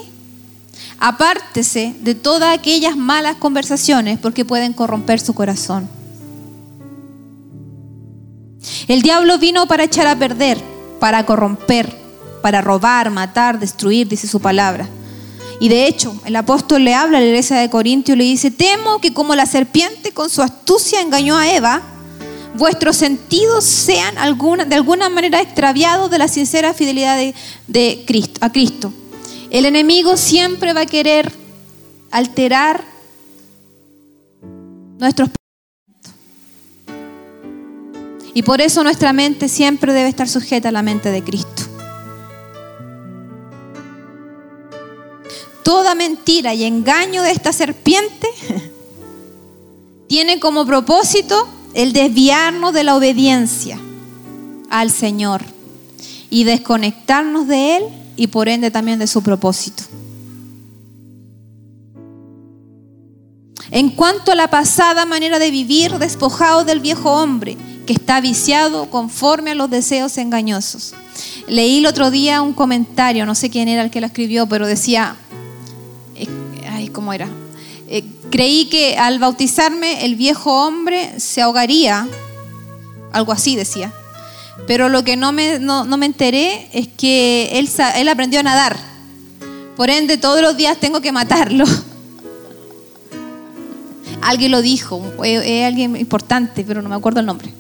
Apártese 0.99 1.93
de 1.99 2.15
todas 2.15 2.57
aquellas 2.57 2.95
malas 2.95 3.35
conversaciones 3.35 4.19
porque 4.19 4.45
pueden 4.45 4.71
corromper 4.71 5.19
su 5.19 5.33
corazón. 5.33 5.89
El 8.87 9.01
diablo 9.01 9.37
vino 9.37 9.67
para 9.67 9.83
echar 9.83 10.07
a 10.07 10.17
perder, 10.17 10.59
para 11.01 11.25
corromper, 11.25 11.93
para 12.41 12.61
robar, 12.61 13.09
matar, 13.09 13.59
destruir, 13.59 14.07
dice 14.07 14.27
su 14.27 14.39
palabra. 14.39 14.87
Y 15.61 15.69
de 15.69 15.85
hecho, 15.85 16.19
el 16.25 16.35
apóstol 16.35 16.83
le 16.83 16.95
habla 16.95 17.19
a 17.19 17.21
la 17.21 17.27
iglesia 17.27 17.57
de 17.57 17.69
Corintio 17.69 18.15
y 18.15 18.17
le 18.17 18.23
dice, 18.23 18.49
temo 18.49 18.99
que 18.99 19.13
como 19.13 19.35
la 19.35 19.45
serpiente 19.45 20.11
con 20.11 20.27
su 20.27 20.41
astucia 20.41 21.01
engañó 21.01 21.37
a 21.37 21.53
Eva, 21.53 21.83
vuestros 22.55 22.97
sentidos 22.97 23.63
sean 23.63 24.15
de 24.15 24.75
alguna 24.75 25.09
manera 25.09 25.39
extraviados 25.39 26.09
de 26.09 26.17
la 26.17 26.27
sincera 26.27 26.73
fidelidad 26.73 27.15
de, 27.67 28.03
Cristo, 28.07 28.39
a 28.43 28.51
Cristo. 28.51 28.91
El 29.51 29.65
enemigo 29.65 30.17
siempre 30.17 30.73
va 30.73 30.81
a 30.81 30.85
querer 30.87 31.31
alterar 32.09 32.83
nuestros 34.97 35.29
pensamientos. 35.29 36.11
Y 38.33 38.41
por 38.41 38.61
eso 38.61 38.81
nuestra 38.81 39.13
mente 39.13 39.47
siempre 39.47 39.93
debe 39.93 40.09
estar 40.09 40.27
sujeta 40.27 40.69
a 40.69 40.71
la 40.71 40.81
mente 40.81 41.11
de 41.11 41.23
Cristo. 41.23 41.70
Toda 45.63 45.95
mentira 45.95 46.53
y 46.53 46.63
engaño 46.63 47.23
de 47.23 47.31
esta 47.31 47.53
serpiente 47.53 48.27
tiene 50.07 50.39
como 50.39 50.65
propósito 50.65 51.47
el 51.73 51.93
desviarnos 51.93 52.73
de 52.73 52.83
la 52.83 52.95
obediencia 52.95 53.79
al 54.69 54.91
Señor 54.91 55.43
y 56.29 56.43
desconectarnos 56.43 57.47
de 57.47 57.77
Él 57.77 57.83
y 58.15 58.27
por 58.27 58.49
ende 58.49 58.71
también 58.71 58.99
de 58.99 59.07
su 59.07 59.21
propósito. 59.21 59.83
En 63.71 63.89
cuanto 63.89 64.33
a 64.33 64.35
la 64.35 64.49
pasada 64.49 65.05
manera 65.05 65.39
de 65.39 65.49
vivir, 65.49 65.97
despojado 65.97 66.65
del 66.65 66.81
viejo 66.81 67.11
hombre, 67.13 67.57
que 67.85 67.93
está 67.93 68.19
viciado 68.19 68.89
conforme 68.89 69.51
a 69.51 69.55
los 69.55 69.69
deseos 69.69 70.17
engañosos. 70.17 70.93
Leí 71.47 71.79
el 71.79 71.85
otro 71.85 72.11
día 72.11 72.41
un 72.41 72.53
comentario, 72.53 73.25
no 73.25 73.33
sé 73.33 73.49
quién 73.49 73.67
era 73.67 73.81
el 73.81 73.89
que 73.89 74.01
lo 74.01 74.07
escribió, 74.07 74.45
pero 74.47 74.67
decía, 74.67 75.15
¿cómo 76.91 77.13
era? 77.13 77.27
Eh, 77.87 78.03
creí 78.29 78.65
que 78.65 78.97
al 78.97 79.19
bautizarme 79.19 80.05
el 80.05 80.15
viejo 80.15 80.65
hombre 80.65 81.19
se 81.19 81.41
ahogaría, 81.41 82.07
algo 83.11 83.31
así 83.31 83.55
decía. 83.55 83.93
Pero 84.67 84.89
lo 84.89 85.03
que 85.03 85.17
no 85.17 85.31
me, 85.31 85.59
no, 85.59 85.85
me 85.85 86.05
enteré 86.05 86.69
es 86.73 86.87
que 86.87 87.49
él, 87.53 87.69
él 87.95 88.09
aprendió 88.09 88.39
a 88.39 88.43
nadar. 88.43 88.77
Por 89.75 89.89
ende, 89.89 90.17
todos 90.17 90.41
los 90.41 90.55
días 90.55 90.77
tengo 90.77 91.01
que 91.01 91.11
matarlo. 91.11 91.65
Alguien 94.21 94.51
lo 94.51 94.61
dijo, 94.61 95.03
es 95.23 95.65
alguien 95.65 95.95
importante, 95.95 96.63
pero 96.63 96.83
no 96.83 96.89
me 96.89 96.95
acuerdo 96.95 97.21
el 97.21 97.25
nombre. 97.25 97.51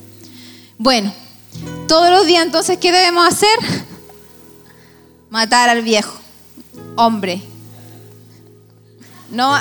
Bueno, 0.77 1.11
todos 1.87 2.11
los 2.11 2.27
días 2.27 2.45
entonces, 2.45 2.77
¿qué 2.77 2.91
debemos 2.91 3.27
hacer? 3.27 3.57
Matar 5.31 5.69
al 5.69 5.81
viejo 5.81 6.21
hombre. 6.95 7.41
No, 9.31 9.55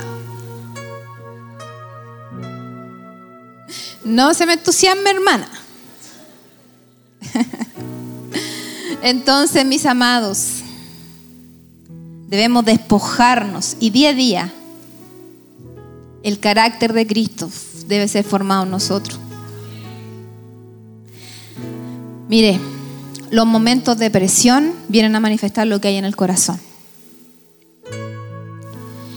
no 4.05 4.35
se 4.35 4.47
me 4.47 4.55
entusiasme, 4.55 5.11
hermana. 5.11 5.49
Entonces, 9.03 9.65
mis 9.65 9.87
amados, 9.87 10.63
debemos 12.29 12.65
despojarnos 12.65 13.77
y 13.81 13.91
día 13.91 14.11
a 14.11 14.15
día 14.15 14.53
el 16.23 16.39
carácter 16.39 16.93
de 16.93 17.07
Cristo 17.07 17.51
debe 17.87 18.09
ser 18.09 18.25
formado 18.25 18.65
en 18.65 18.71
nosotros. 18.71 19.19
Mire, 22.29 22.61
los 23.31 23.47
momentos 23.47 23.99
de 23.99 24.11
presión 24.11 24.73
vienen 24.89 25.17
a 25.17 25.21
manifestar 25.21 25.67
lo 25.67 25.81
que 25.81 25.89
hay 25.89 25.97
en 25.97 26.05
el 26.05 26.15
corazón. 26.15 26.61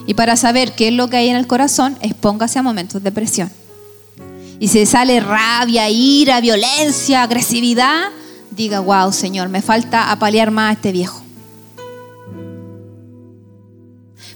Y 0.06 0.14
para 0.16 0.36
saber 0.36 0.74
qué 0.74 0.90
es 0.90 0.94
lo 0.94 1.10
que 1.10 1.18
hay 1.18 1.30
en 1.30 1.36
el 1.36 1.48
corazón, 1.48 1.98
expóngase 2.02 2.60
a 2.60 2.64
momentos 2.64 3.04
de 3.04 3.12
presión. 3.12 3.52
Y 4.60 4.68
si 4.68 4.86
sale 4.86 5.20
rabia, 5.20 5.90
ira, 5.90 6.42
violencia, 6.42 7.24
agresividad, 7.24 8.10
diga, 8.52 8.80
wow, 8.80 9.12
Señor, 9.12 9.50
me 9.50 9.62
falta 9.62 10.12
apalear 10.12 10.52
más 10.52 10.70
a 10.70 10.74
este 10.74 10.92
viejo. 10.92 11.24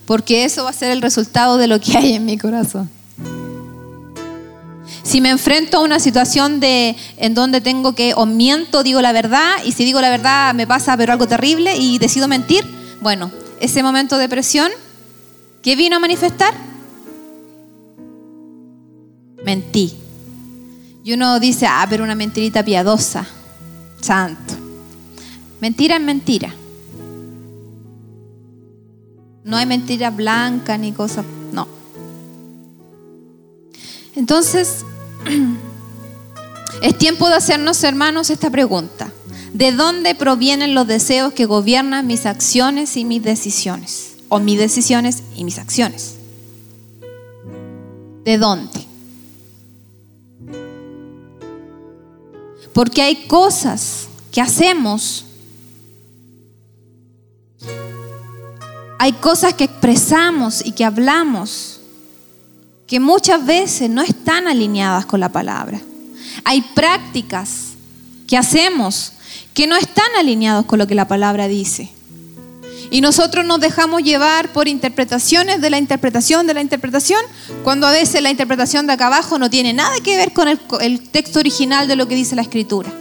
porque 0.08 0.46
eso 0.46 0.64
va 0.64 0.72
a 0.72 0.74
ser 0.74 0.90
el 0.92 1.02
resultado 1.02 1.58
de 1.58 1.68
lo 1.68 1.80
que 1.80 1.96
hay 1.96 2.14
en 2.14 2.26
mi 2.26 2.38
corazón. 2.38 2.90
Si 5.04 5.22
me 5.22 5.30
enfrento 5.30 5.78
a 5.78 5.82
una 5.82 6.00
situación 6.00 6.60
de, 6.60 6.96
en 7.18 7.34
donde 7.34 7.62
tengo 7.62 7.94
que 7.94 8.14
o 8.16 8.26
miento, 8.26 8.84
digo 8.84 9.02
la 9.02 9.12
verdad, 9.12 9.58
y 9.66 9.74
si 9.74 9.86
digo 9.86 10.02
la 10.02 10.10
verdad 10.10 10.54
me 10.54 10.66
pasa 10.66 10.98
pero 10.98 11.12
algo 11.12 11.28
terrible 11.28 11.76
y 11.78 11.98
decido 12.00 12.28
mentir, 12.28 12.66
bueno, 13.02 13.32
ese 13.60 13.84
momento 13.84 14.18
de 14.18 14.30
presión, 14.30 14.72
¿qué 15.62 15.76
vino 15.76 15.96
a 15.96 16.00
manifestar? 16.00 16.54
Mentí. 19.44 19.96
Y 21.04 21.14
uno 21.14 21.40
dice, 21.40 21.66
ah, 21.68 21.86
pero 21.90 22.04
una 22.04 22.16
mentirita 22.16 22.64
piadosa, 22.64 23.26
santo. 24.02 24.56
Mentira 25.62 25.96
es 25.96 26.02
mentira. 26.02 26.54
No 29.44 29.56
hay 29.56 29.66
mentira 29.66 30.10
blanca 30.10 30.78
ni 30.78 30.92
cosas, 30.92 31.26
no. 31.54 31.66
Entonces, 34.16 34.84
es 36.82 36.98
tiempo 36.98 37.30
de 37.30 37.36
hacernos, 37.36 37.82
hermanos, 37.84 38.30
esta 38.30 38.50
pregunta. 38.50 39.12
¿De 39.54 39.72
dónde 39.72 40.14
provienen 40.14 40.76
los 40.76 40.86
deseos 40.86 41.32
que 41.32 41.46
gobiernan 41.46 42.06
mis 42.06 42.26
acciones 42.26 42.98
y 42.98 43.06
mis 43.06 43.24
decisiones? 43.24 44.17
O 44.30 44.40
mis 44.40 44.58
decisiones 44.58 45.24
y 45.36 45.44
mis 45.44 45.58
acciones. 45.58 46.16
¿De 48.24 48.38
dónde? 48.38 48.86
Porque 52.74 53.02
hay 53.02 53.28
cosas 53.28 54.08
que 54.32 54.42
hacemos 54.42 55.26
Hay 59.00 59.14
cosas 59.14 59.54
que 59.54 59.66
expresamos 59.66 60.66
y 60.66 60.72
que 60.72 60.84
hablamos 60.84 61.80
que 62.88 63.00
muchas 63.00 63.46
veces 63.46 63.90
no 63.90 64.02
están 64.02 64.48
alineadas 64.48 65.06
con 65.06 65.20
la 65.20 65.30
palabra. 65.30 65.80
Hay 66.44 66.62
prácticas 66.74 67.74
que 68.28 68.38
hacemos 68.38 69.14
que 69.54 69.68
no 69.68 69.76
están 69.76 70.08
alineados 70.18 70.66
con 70.66 70.80
lo 70.80 70.88
que 70.88 70.96
la 70.96 71.08
palabra 71.08 71.48
dice. 71.48 71.92
Y 72.90 73.02
nosotros 73.02 73.46
nos 73.46 73.60
dejamos 73.60 74.04
llevar 74.04 74.54
por 74.54 74.68
interpretaciones 74.68 75.62
de 75.62 75.70
la 75.70 75.78
interpretación 75.78 76.48
de 76.48 76.54
la 76.54 76.62
interpretación, 76.62 77.22
cuando 77.64 77.88
a 77.88 77.92
veces 77.92 78.22
la 78.22 78.30
interpretación 78.30 78.88
de 78.88 78.94
acá 78.94 79.08
abajo 79.08 79.38
no 79.38 79.50
tiene 79.50 79.74
nada 79.74 79.96
que 80.04 80.16
ver 80.16 80.34
con 80.34 80.48
el, 80.48 80.60
el 80.80 81.10
texto 81.10 81.40
original 81.40 81.88
de 81.88 81.96
lo 81.96 82.08
que 82.08 82.16
dice 82.16 82.36
la 82.36 82.44
escritura. 82.44 82.92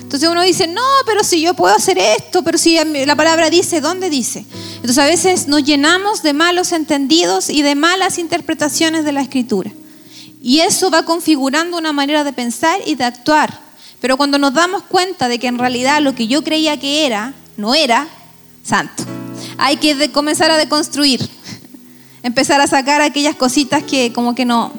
Entonces 0.00 0.28
uno 0.28 0.42
dice, 0.42 0.66
no, 0.66 0.82
pero 1.06 1.22
si 1.22 1.40
yo 1.40 1.54
puedo 1.54 1.74
hacer 1.74 1.98
esto, 1.98 2.42
pero 2.42 2.56
si 2.56 2.78
la 3.06 3.16
palabra 3.16 3.50
dice, 3.50 3.80
¿dónde 3.80 4.08
dice? 4.10 4.44
Entonces 4.76 4.98
a 4.98 5.04
veces 5.04 5.48
nos 5.48 5.64
llenamos 5.64 6.22
de 6.22 6.32
malos 6.32 6.72
entendidos 6.72 7.50
y 7.50 7.62
de 7.62 7.74
malas 7.74 8.18
interpretaciones 8.18 9.04
de 9.04 9.12
la 9.12 9.20
escritura. 9.20 9.70
Y 10.42 10.60
eso 10.60 10.90
va 10.90 11.04
configurando 11.04 11.76
una 11.76 11.92
manera 11.92 12.24
de 12.24 12.32
pensar 12.32 12.80
y 12.86 12.94
de 12.94 13.04
actuar. 13.04 13.60
Pero 14.00 14.16
cuando 14.16 14.38
nos 14.38 14.54
damos 14.54 14.82
cuenta 14.84 15.28
de 15.28 15.38
que 15.38 15.48
en 15.48 15.58
realidad 15.58 16.00
lo 16.00 16.14
que 16.14 16.26
yo 16.26 16.44
creía 16.44 16.78
que 16.78 17.04
era, 17.04 17.34
no 17.56 17.74
era 17.74 18.08
santo, 18.68 19.04
hay 19.56 19.78
que 19.78 20.10
comenzar 20.12 20.50
a 20.50 20.56
deconstruir, 20.56 21.26
empezar 22.22 22.60
a 22.60 22.66
sacar 22.66 23.00
aquellas 23.00 23.34
cositas 23.34 23.82
que 23.82 24.12
como 24.12 24.34
que 24.34 24.44
no, 24.44 24.72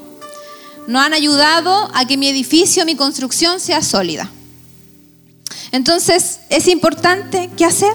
no 0.88 1.00
han 1.00 1.14
ayudado 1.14 1.90
a 1.94 2.06
que 2.06 2.18
mi 2.18 2.28
edificio, 2.28 2.86
mi 2.86 2.96
construcción 2.96 3.60
sea 3.60 3.82
sólida. 3.82 4.30
Entonces, 5.72 6.40
es 6.50 6.68
importante, 6.68 7.50
¿qué 7.56 7.66
hacer? 7.66 7.94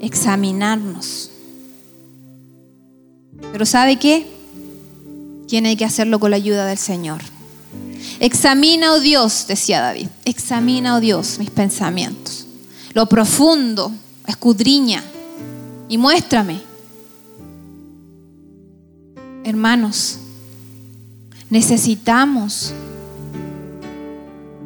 Examinarnos. 0.00 1.30
Pero 3.52 3.66
¿sabe 3.66 3.98
qué? 3.98 4.26
Tiene 5.48 5.76
que 5.76 5.84
hacerlo 5.84 6.18
con 6.18 6.30
la 6.30 6.36
ayuda 6.36 6.64
del 6.64 6.78
Señor. 6.78 7.20
Examina, 8.20 8.94
oh 8.94 9.00
Dios, 9.00 9.46
decía 9.48 9.80
David, 9.80 10.08
examina, 10.24 10.96
oh 10.96 11.00
Dios, 11.00 11.38
mis 11.38 11.50
pensamientos. 11.50 12.46
Lo 12.94 13.06
profundo, 13.06 13.92
escudriña 14.26 15.02
y 15.88 15.98
muéstrame. 15.98 16.60
Hermanos, 19.44 20.18
necesitamos, 21.50 22.72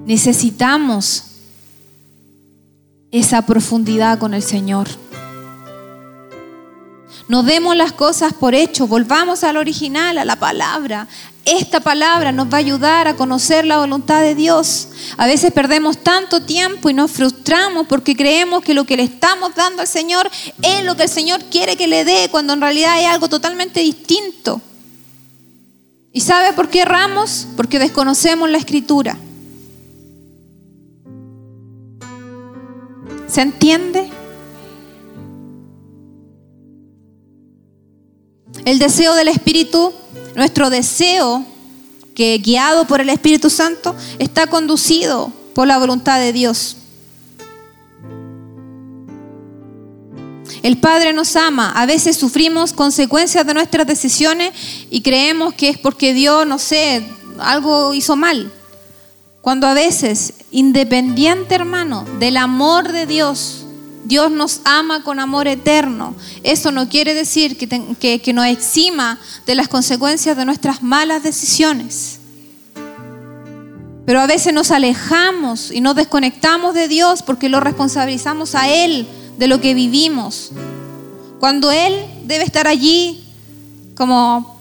necesitamos 0.06 1.24
esa 3.10 3.42
profundidad 3.42 4.18
con 4.18 4.34
el 4.34 4.42
Señor. 4.42 4.88
No 7.28 7.42
demos 7.42 7.74
las 7.74 7.92
cosas 7.92 8.32
por 8.34 8.54
hecho, 8.54 8.86
volvamos 8.86 9.42
al 9.42 9.56
original, 9.56 10.18
a 10.18 10.24
la 10.24 10.36
palabra. 10.36 11.08
Esta 11.46 11.78
palabra 11.78 12.32
nos 12.32 12.48
va 12.48 12.56
a 12.56 12.56
ayudar 12.56 13.06
a 13.06 13.14
conocer 13.14 13.64
la 13.64 13.78
voluntad 13.78 14.20
de 14.20 14.34
Dios. 14.34 14.88
A 15.16 15.28
veces 15.28 15.52
perdemos 15.52 15.98
tanto 15.98 16.42
tiempo 16.42 16.90
y 16.90 16.92
nos 16.92 17.12
frustramos 17.12 17.86
porque 17.86 18.16
creemos 18.16 18.64
que 18.64 18.74
lo 18.74 18.84
que 18.84 18.96
le 18.96 19.04
estamos 19.04 19.54
dando 19.54 19.80
al 19.80 19.86
Señor 19.86 20.28
es 20.60 20.84
lo 20.84 20.96
que 20.96 21.04
el 21.04 21.08
Señor 21.08 21.44
quiere 21.44 21.76
que 21.76 21.86
le 21.86 22.04
dé, 22.04 22.28
cuando 22.32 22.52
en 22.52 22.60
realidad 22.60 23.00
es 23.00 23.06
algo 23.06 23.28
totalmente 23.28 23.78
distinto. 23.78 24.60
¿Y 26.12 26.20
sabe 26.20 26.52
por 26.52 26.68
qué 26.68 26.80
erramos? 26.80 27.46
Porque 27.56 27.78
desconocemos 27.78 28.50
la 28.50 28.58
escritura. 28.58 29.16
¿Se 33.28 33.40
entiende? 33.40 34.10
El 38.64 38.80
deseo 38.80 39.14
del 39.14 39.28
Espíritu, 39.28 39.94
nuestro 40.36 40.70
deseo, 40.70 41.44
que 42.14 42.38
guiado 42.38 42.86
por 42.86 43.00
el 43.00 43.08
Espíritu 43.08 43.50
Santo, 43.50 43.96
está 44.18 44.46
conducido 44.46 45.32
por 45.54 45.66
la 45.66 45.78
voluntad 45.78 46.20
de 46.20 46.32
Dios. 46.32 46.76
El 50.62 50.78
Padre 50.78 51.12
nos 51.12 51.36
ama. 51.36 51.72
A 51.72 51.86
veces 51.86 52.16
sufrimos 52.16 52.72
consecuencias 52.72 53.46
de 53.46 53.54
nuestras 53.54 53.86
decisiones 53.86 54.52
y 54.90 55.00
creemos 55.00 55.54
que 55.54 55.68
es 55.68 55.78
porque 55.78 56.12
Dios, 56.12 56.46
no 56.46 56.58
sé, 56.58 57.06
algo 57.38 57.92
hizo 57.92 58.16
mal 58.16 58.50
Cuando 59.42 59.66
a 59.66 59.74
veces, 59.74 60.34
independiente 60.50 61.54
hermano 61.54 62.06
del 62.18 62.36
amor 62.36 62.92
de 62.92 63.06
Dios, 63.06 63.65
Dios 64.06 64.30
nos 64.30 64.60
ama 64.64 65.02
con 65.02 65.18
amor 65.18 65.48
eterno. 65.48 66.14
Eso 66.44 66.70
no 66.70 66.88
quiere 66.88 67.12
decir 67.12 67.56
que, 67.58 68.20
que, 68.20 68.32
nos 68.32 68.46
exima 68.46 69.18
de 69.46 69.56
las 69.56 69.66
consecuencias 69.66 70.36
de 70.36 70.44
nuestras 70.44 70.80
malas 70.80 71.24
decisiones. 71.24 72.20
Pero 74.06 74.20
a 74.20 74.28
veces 74.28 74.54
nos 74.54 74.70
alejamos 74.70 75.72
y 75.72 75.80
nos 75.80 75.96
desconectamos 75.96 76.72
de 76.72 76.86
Dios 76.86 77.22
porque 77.22 77.48
lo 77.48 77.58
responsabilizamos 77.58 78.54
a 78.54 78.68
Él 78.68 79.08
de 79.38 79.48
lo 79.48 79.60
que 79.60 79.74
vivimos. 79.74 80.52
Cuando 81.40 81.72
Él 81.72 81.92
debe 82.26 82.44
estar 82.44 82.68
allí 82.68 83.24
como 83.96 84.56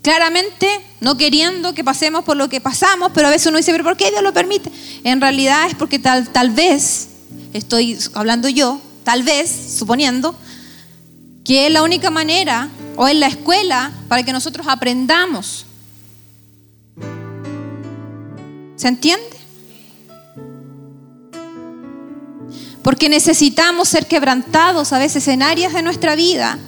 claramente 0.00 0.68
no 1.00 1.18
queriendo 1.18 1.74
que 1.74 1.84
pasemos 1.84 2.24
por 2.24 2.38
lo 2.38 2.48
que 2.48 2.62
pasamos, 2.62 3.10
pero 3.12 3.28
a 3.28 3.30
veces 3.30 3.48
uno 3.48 3.58
dice, 3.58 3.72
pero 3.72 3.84
¿por 3.84 3.98
qué 3.98 4.10
Dios 4.10 4.22
lo 4.22 4.32
permite? 4.32 4.72
En 5.04 5.20
realidad 5.20 5.66
es 5.68 5.74
porque 5.74 5.98
tal, 5.98 6.30
tal 6.30 6.48
vez 6.48 7.08
estoy 7.52 7.98
hablando 8.14 8.48
yo, 8.48 8.80
tal 9.04 9.22
vez, 9.22 9.50
suponiendo, 9.78 10.34
que 11.44 11.66
es 11.66 11.72
la 11.72 11.82
única 11.82 12.10
manera 12.10 12.68
o 12.96 13.08
es 13.08 13.16
la 13.16 13.26
escuela 13.26 13.90
para 14.08 14.22
que 14.22 14.32
nosotros 14.32 14.66
aprendamos. 14.68 15.64
¿Se 18.76 18.88
entiende? 18.88 19.36
Porque 22.82 23.08
necesitamos 23.08 23.88
ser 23.88 24.06
quebrantados 24.06 24.92
a 24.92 24.98
veces 24.98 25.26
en 25.28 25.42
áreas 25.42 25.72
de 25.72 25.82
nuestra 25.82 26.14
vida, 26.14 26.58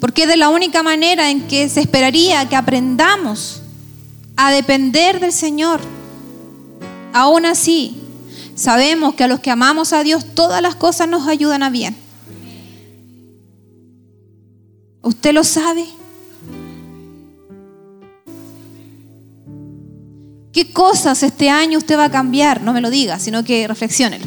porque 0.00 0.22
es 0.22 0.28
de 0.28 0.36
la 0.36 0.50
única 0.50 0.82
manera 0.82 1.30
en 1.30 1.48
que 1.48 1.68
se 1.68 1.80
esperaría 1.80 2.48
que 2.48 2.56
aprendamos 2.56 3.62
a 4.36 4.50
depender 4.50 5.20
del 5.20 5.32
Señor. 5.32 5.80
Aún 7.12 7.46
así, 7.46 8.03
Sabemos 8.54 9.14
que 9.14 9.24
a 9.24 9.28
los 9.28 9.40
que 9.40 9.50
amamos 9.50 9.92
a 9.92 10.02
Dios 10.02 10.24
todas 10.34 10.62
las 10.62 10.76
cosas 10.76 11.08
nos 11.08 11.26
ayudan 11.26 11.62
a 11.62 11.70
bien. 11.70 11.96
¿Usted 15.02 15.32
lo 15.32 15.44
sabe? 15.44 15.84
¿Qué 20.52 20.72
cosas 20.72 21.22
este 21.24 21.50
año 21.50 21.78
usted 21.78 21.98
va 21.98 22.04
a 22.04 22.10
cambiar? 22.10 22.62
No 22.62 22.72
me 22.72 22.80
lo 22.80 22.88
diga, 22.88 23.18
sino 23.18 23.44
que 23.44 23.66
reflexiónelo. 23.66 24.26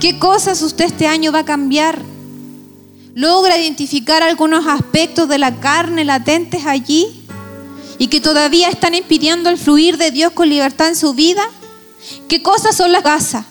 ¿Qué 0.00 0.18
cosas 0.18 0.62
usted 0.62 0.86
este 0.86 1.06
año 1.06 1.32
va 1.32 1.40
a 1.40 1.44
cambiar? 1.44 2.00
¿Logra 3.14 3.58
identificar 3.58 4.22
algunos 4.22 4.66
aspectos 4.66 5.28
de 5.28 5.38
la 5.38 5.60
carne 5.60 6.04
latentes 6.04 6.64
allí 6.66 7.26
y 7.98 8.08
que 8.08 8.20
todavía 8.20 8.70
están 8.70 8.94
impidiendo 8.94 9.50
el 9.50 9.58
fluir 9.58 9.98
de 9.98 10.10
Dios 10.10 10.32
con 10.32 10.48
libertad 10.48 10.88
en 10.88 10.96
su 10.96 11.12
vida? 11.14 11.42
¿Qué 12.28 12.42
cosas 12.42 12.76
son 12.76 12.92
las 12.92 13.02
casas? 13.02 13.44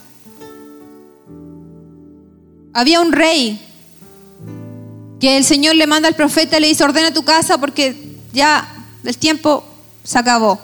Había 2.73 3.01
un 3.01 3.11
rey 3.11 3.59
que 5.19 5.37
el 5.37 5.45
Señor 5.45 5.75
le 5.75 5.87
manda 5.87 6.07
al 6.07 6.15
profeta 6.15 6.57
y 6.57 6.61
le 6.61 6.67
dice, 6.67 6.83
ordena 6.83 7.13
tu 7.13 7.23
casa 7.23 7.57
porque 7.57 8.17
ya 8.33 8.67
el 9.03 9.17
tiempo 9.17 9.63
se 10.03 10.19
acabó. 10.19 10.59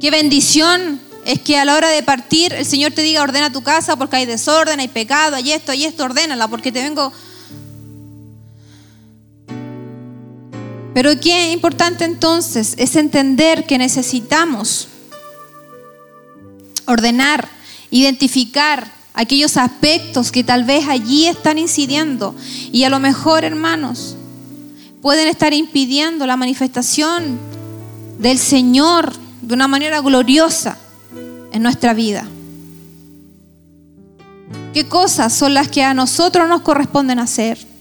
Qué 0.00 0.10
bendición 0.10 1.00
es 1.24 1.40
que 1.40 1.58
a 1.58 1.64
la 1.64 1.76
hora 1.76 1.88
de 1.88 2.02
partir 2.02 2.52
el 2.52 2.64
Señor 2.64 2.92
te 2.92 3.02
diga, 3.02 3.22
ordena 3.22 3.52
tu 3.52 3.62
casa 3.62 3.96
porque 3.96 4.16
hay 4.16 4.26
desorden, 4.26 4.80
hay 4.80 4.88
pecado, 4.88 5.36
hay 5.36 5.52
esto, 5.52 5.72
hay 5.72 5.84
esto, 5.84 6.04
ordénala 6.04 6.48
porque 6.48 6.72
te 6.72 6.82
vengo... 6.82 7.12
Pero 10.94 11.18
qué 11.20 11.52
importante 11.52 12.04
entonces 12.04 12.74
es 12.76 12.96
entender 12.96 13.64
que 13.64 13.78
necesitamos 13.78 14.88
ordenar, 16.86 17.48
identificar 17.90 18.90
aquellos 19.14 19.56
aspectos 19.56 20.32
que 20.32 20.44
tal 20.44 20.64
vez 20.64 20.88
allí 20.88 21.26
están 21.26 21.58
incidiendo 21.58 22.34
y 22.72 22.84
a 22.84 22.90
lo 22.90 22.98
mejor, 22.98 23.44
hermanos, 23.44 24.16
pueden 25.00 25.28
estar 25.28 25.52
impidiendo 25.52 26.26
la 26.26 26.36
manifestación 26.36 27.38
del 28.18 28.38
Señor 28.38 29.12
de 29.42 29.54
una 29.54 29.68
manera 29.68 30.00
gloriosa 30.00 30.78
en 31.52 31.62
nuestra 31.62 31.92
vida. 31.92 32.26
¿Qué 34.72 34.88
cosas 34.88 35.34
son 35.34 35.52
las 35.52 35.68
que 35.68 35.82
a 35.82 35.92
nosotros 35.92 36.48
nos 36.48 36.62
corresponden 36.62 37.18
hacer? 37.18 37.71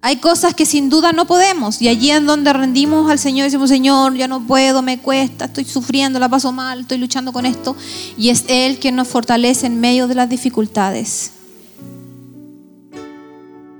Hay 0.00 0.16
cosas 0.16 0.54
que 0.54 0.64
sin 0.64 0.90
duda 0.90 1.12
no 1.12 1.26
podemos 1.26 1.82
y 1.82 1.88
allí 1.88 2.10
en 2.12 2.24
donde 2.24 2.52
rendimos 2.52 3.10
al 3.10 3.18
Señor 3.18 3.44
decimos, 3.44 3.68
Señor, 3.68 4.14
ya 4.14 4.28
no 4.28 4.46
puedo, 4.46 4.80
me 4.80 5.00
cuesta, 5.00 5.46
estoy 5.46 5.64
sufriendo, 5.64 6.20
la 6.20 6.28
paso 6.28 6.52
mal, 6.52 6.80
estoy 6.80 6.98
luchando 6.98 7.32
con 7.32 7.44
esto 7.44 7.74
y 8.16 8.28
es 8.28 8.44
Él 8.46 8.78
quien 8.78 8.94
nos 8.94 9.08
fortalece 9.08 9.66
en 9.66 9.80
medio 9.80 10.06
de 10.06 10.14
las 10.14 10.28
dificultades. 10.28 11.32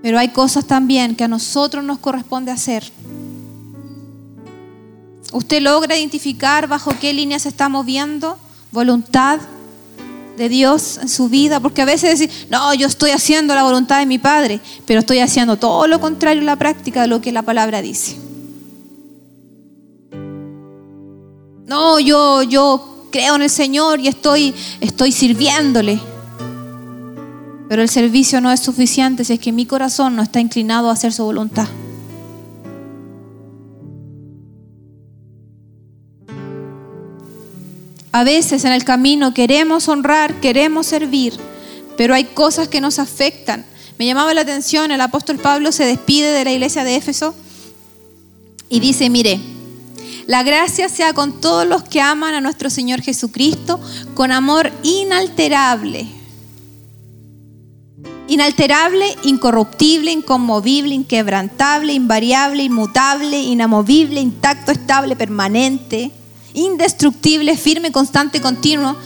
Pero 0.03 0.19
hay 0.19 0.29
cosas 0.29 0.65
también 0.65 1.15
que 1.15 1.25
a 1.25 1.29
nosotros 1.29 1.85
nos 1.85 1.99
corresponde 1.99 2.51
hacer. 2.51 2.91
¿Usted 5.33 5.63
logra 5.63 5.97
identificar 5.97 6.67
bajo 6.67 6.93
qué 7.01 7.13
línea 7.13 7.39
se 7.39 7.51
está 7.51 7.69
moviendo? 7.69 8.39
Voluntad, 8.73 9.39
de 10.39 10.49
Dios 10.49 10.99
en 11.03 11.09
su 11.09 11.29
vida, 11.29 11.61
porque 11.61 11.83
a 11.83 11.85
veces 11.85 12.19
decir, 12.19 12.47
no, 12.49 12.73
yo 12.73 12.87
estoy 12.87 13.11
haciendo 13.11 13.55
la 13.55 13.65
voluntad 13.65 13.99
de 13.99 14.07
mi 14.07 14.19
Padre, 14.19 14.61
pero 14.87 15.01
estoy 15.01 15.19
haciendo 15.19 15.57
todo 15.57 15.87
lo 15.87 16.01
contrario 16.01 16.41
en 16.41 16.47
la 16.47 16.57
práctica 16.57 17.03
de 17.03 17.09
lo 17.09 17.21
que 17.21 17.33
la 17.33 17.43
palabra 17.43 17.83
dice. 17.83 18.17
No, 21.67 22.01
yo, 22.01 22.43
yo 22.43 23.07
creo 23.11 23.37
en 23.37 23.43
el 23.43 23.51
Señor 23.51 24.01
y 24.01 24.09
estoy, 24.09 24.55
estoy 24.81 25.13
sirviéndole. 25.13 26.01
Pero 27.69 27.83
el 27.83 27.91
servicio 27.91 28.41
no 28.41 28.51
es 28.51 28.61
suficiente 28.61 29.25
si 29.25 29.35
es 29.35 29.41
que 29.41 29.53
mi 29.53 29.67
corazón 29.67 30.17
no 30.17 30.23
está 30.23 30.41
inclinado 30.41 30.89
a 30.89 30.93
hacer 30.93 31.13
su 31.13 31.25
voluntad. 31.25 31.69
A 38.11 38.25
veces 38.25 38.65
en 38.65 38.73
el 38.73 38.85
camino 38.85 39.35
queremos 39.35 39.89
honrar, 39.89 40.41
queremos 40.41 40.87
servir, 40.87 41.35
pero 41.97 42.15
hay 42.15 42.25
cosas 42.25 42.69
que 42.69 42.81
nos 42.81 42.99
afectan. 42.99 43.67
Me 43.99 44.07
llamaba 44.07 44.33
la 44.33 44.41
atención, 44.43 44.91
el 44.91 45.01
apóstol 45.01 45.39
Pablo 45.39 45.73
se 45.73 45.85
despide 45.85 46.31
de 46.31 46.45
la 46.45 46.53
iglesia 46.53 46.85
de 46.85 46.97
Éfeso 46.97 47.35
y 48.71 48.81
dice, 48.81 49.11
mire, 49.11 49.41
la 50.27 50.43
gracia 50.43 50.89
sea 50.89 51.13
con 51.13 51.41
todos 51.41 51.67
los 51.67 51.83
que 51.83 52.01
aman 52.01 52.35
a 52.35 52.41
nuestro 52.41 52.71
Señor 52.71 53.03
Jesucristo 53.03 53.81
con 54.15 54.33
amor 54.33 54.73
inalterable. 54.83 56.07
Inalterable, 58.29 59.07
incorruptible, 59.25 60.13
inconmovible, 60.13 60.95
inquebrantable, 60.95 61.95
invariable, 61.95 62.63
inmutable, 62.63 63.41
inamovible, 63.41 64.21
intacto, 64.21 64.71
estable, 64.71 65.17
permanente 65.17 66.13
indestructible, 66.59 67.57
firme, 67.57 67.93
constante, 67.93 68.41
continuo. 68.41 68.97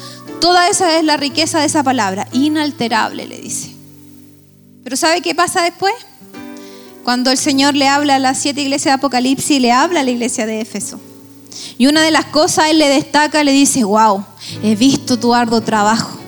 Toda 0.40 0.68
esa 0.68 0.98
es 0.98 1.04
la 1.04 1.16
riqueza 1.16 1.60
de 1.60 1.66
esa 1.66 1.82
palabra, 1.82 2.26
inalterable, 2.32 3.26
le 3.26 3.38
dice. 3.38 3.72
Pero 4.82 4.96
¿sabe 4.96 5.20
qué 5.20 5.34
pasa 5.34 5.62
después? 5.62 5.94
Cuando 7.04 7.30
el 7.30 7.38
Señor 7.38 7.74
le 7.74 7.88
habla 7.88 8.16
a 8.16 8.18
las 8.18 8.38
siete 8.38 8.62
iglesias 8.62 8.92
de 8.92 8.98
Apocalipsis, 8.98 9.60
le 9.60 9.72
habla 9.72 10.00
a 10.00 10.02
la 10.02 10.10
iglesia 10.10 10.46
de 10.46 10.60
Éfeso. 10.60 11.00
Y 11.78 11.86
una 11.86 12.02
de 12.02 12.10
las 12.10 12.26
cosas 12.26 12.70
él 12.70 12.78
le 12.78 12.88
destaca, 12.88 13.44
le 13.44 13.52
dice, 13.52 13.84
wow, 13.84 14.24
he 14.62 14.74
visto 14.74 15.18
tu 15.18 15.34
arduo 15.34 15.60
trabajo, 15.60 16.18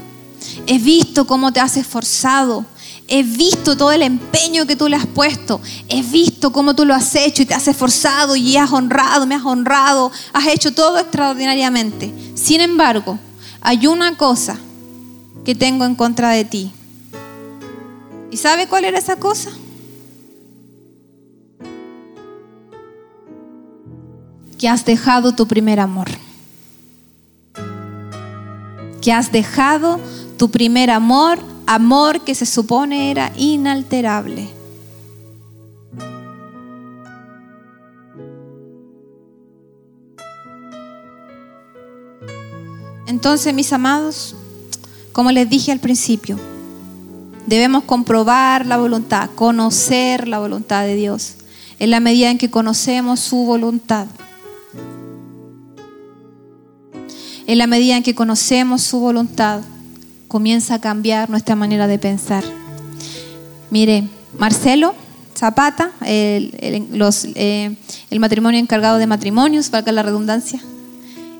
he 0.66 0.78
visto 0.78 1.26
cómo 1.26 1.52
te 1.52 1.60
has 1.60 1.76
esforzado, 1.76 2.64
He 3.06 3.22
visto 3.22 3.76
todo 3.76 3.92
el 3.92 4.02
empeño 4.02 4.66
que 4.66 4.76
tú 4.76 4.88
le 4.88 4.96
has 4.96 5.06
puesto. 5.06 5.60
He 5.88 6.02
visto 6.02 6.52
cómo 6.52 6.74
tú 6.74 6.86
lo 6.86 6.94
has 6.94 7.14
hecho 7.14 7.42
y 7.42 7.46
te 7.46 7.54
has 7.54 7.68
esforzado 7.68 8.34
y 8.34 8.56
has 8.56 8.72
honrado, 8.72 9.26
me 9.26 9.34
has 9.34 9.44
honrado. 9.44 10.10
Has 10.32 10.46
hecho 10.46 10.72
todo 10.72 10.98
extraordinariamente. 10.98 12.12
Sin 12.34 12.62
embargo, 12.62 13.18
hay 13.60 13.86
una 13.86 14.16
cosa 14.16 14.58
que 15.44 15.54
tengo 15.54 15.84
en 15.84 15.94
contra 15.94 16.30
de 16.30 16.46
ti. 16.46 16.72
¿Y 18.30 18.38
sabe 18.38 18.66
cuál 18.66 18.86
era 18.86 18.98
esa 18.98 19.16
cosa? 19.16 19.50
Que 24.58 24.68
has 24.68 24.86
dejado 24.86 25.34
tu 25.34 25.46
primer 25.46 25.78
amor. 25.78 26.08
Que 29.02 29.12
has 29.12 29.30
dejado 29.30 30.00
tu 30.38 30.50
primer 30.50 30.90
amor 30.90 31.53
amor 31.66 32.20
que 32.20 32.34
se 32.34 32.46
supone 32.46 33.10
era 33.10 33.32
inalterable. 33.36 34.48
Entonces, 43.06 43.54
mis 43.54 43.72
amados, 43.72 44.34
como 45.12 45.30
les 45.30 45.48
dije 45.48 45.72
al 45.72 45.78
principio, 45.78 46.38
debemos 47.46 47.84
comprobar 47.84 48.66
la 48.66 48.76
voluntad, 48.76 49.30
conocer 49.34 50.28
la 50.28 50.38
voluntad 50.38 50.84
de 50.84 50.94
Dios, 50.94 51.36
en 51.78 51.90
la 51.90 52.00
medida 52.00 52.30
en 52.30 52.38
que 52.38 52.50
conocemos 52.50 53.20
su 53.20 53.36
voluntad. 53.44 54.06
En 57.46 57.58
la 57.58 57.66
medida 57.66 57.96
en 57.96 58.02
que 58.02 58.14
conocemos 58.14 58.82
su 58.82 59.00
voluntad, 59.00 59.60
comienza 60.34 60.74
a 60.74 60.80
cambiar 60.80 61.30
nuestra 61.30 61.54
manera 61.54 61.86
de 61.86 61.96
pensar. 61.96 62.42
Mire, 63.70 64.08
Marcelo 64.36 64.92
Zapata, 65.32 65.92
el, 66.04 66.88
los, 66.90 67.28
eh, 67.36 67.76
el 68.10 68.18
matrimonio 68.18 68.58
encargado 68.58 68.98
de 68.98 69.06
matrimonios, 69.06 69.70
valga 69.70 69.92
la 69.92 70.02
redundancia, 70.02 70.60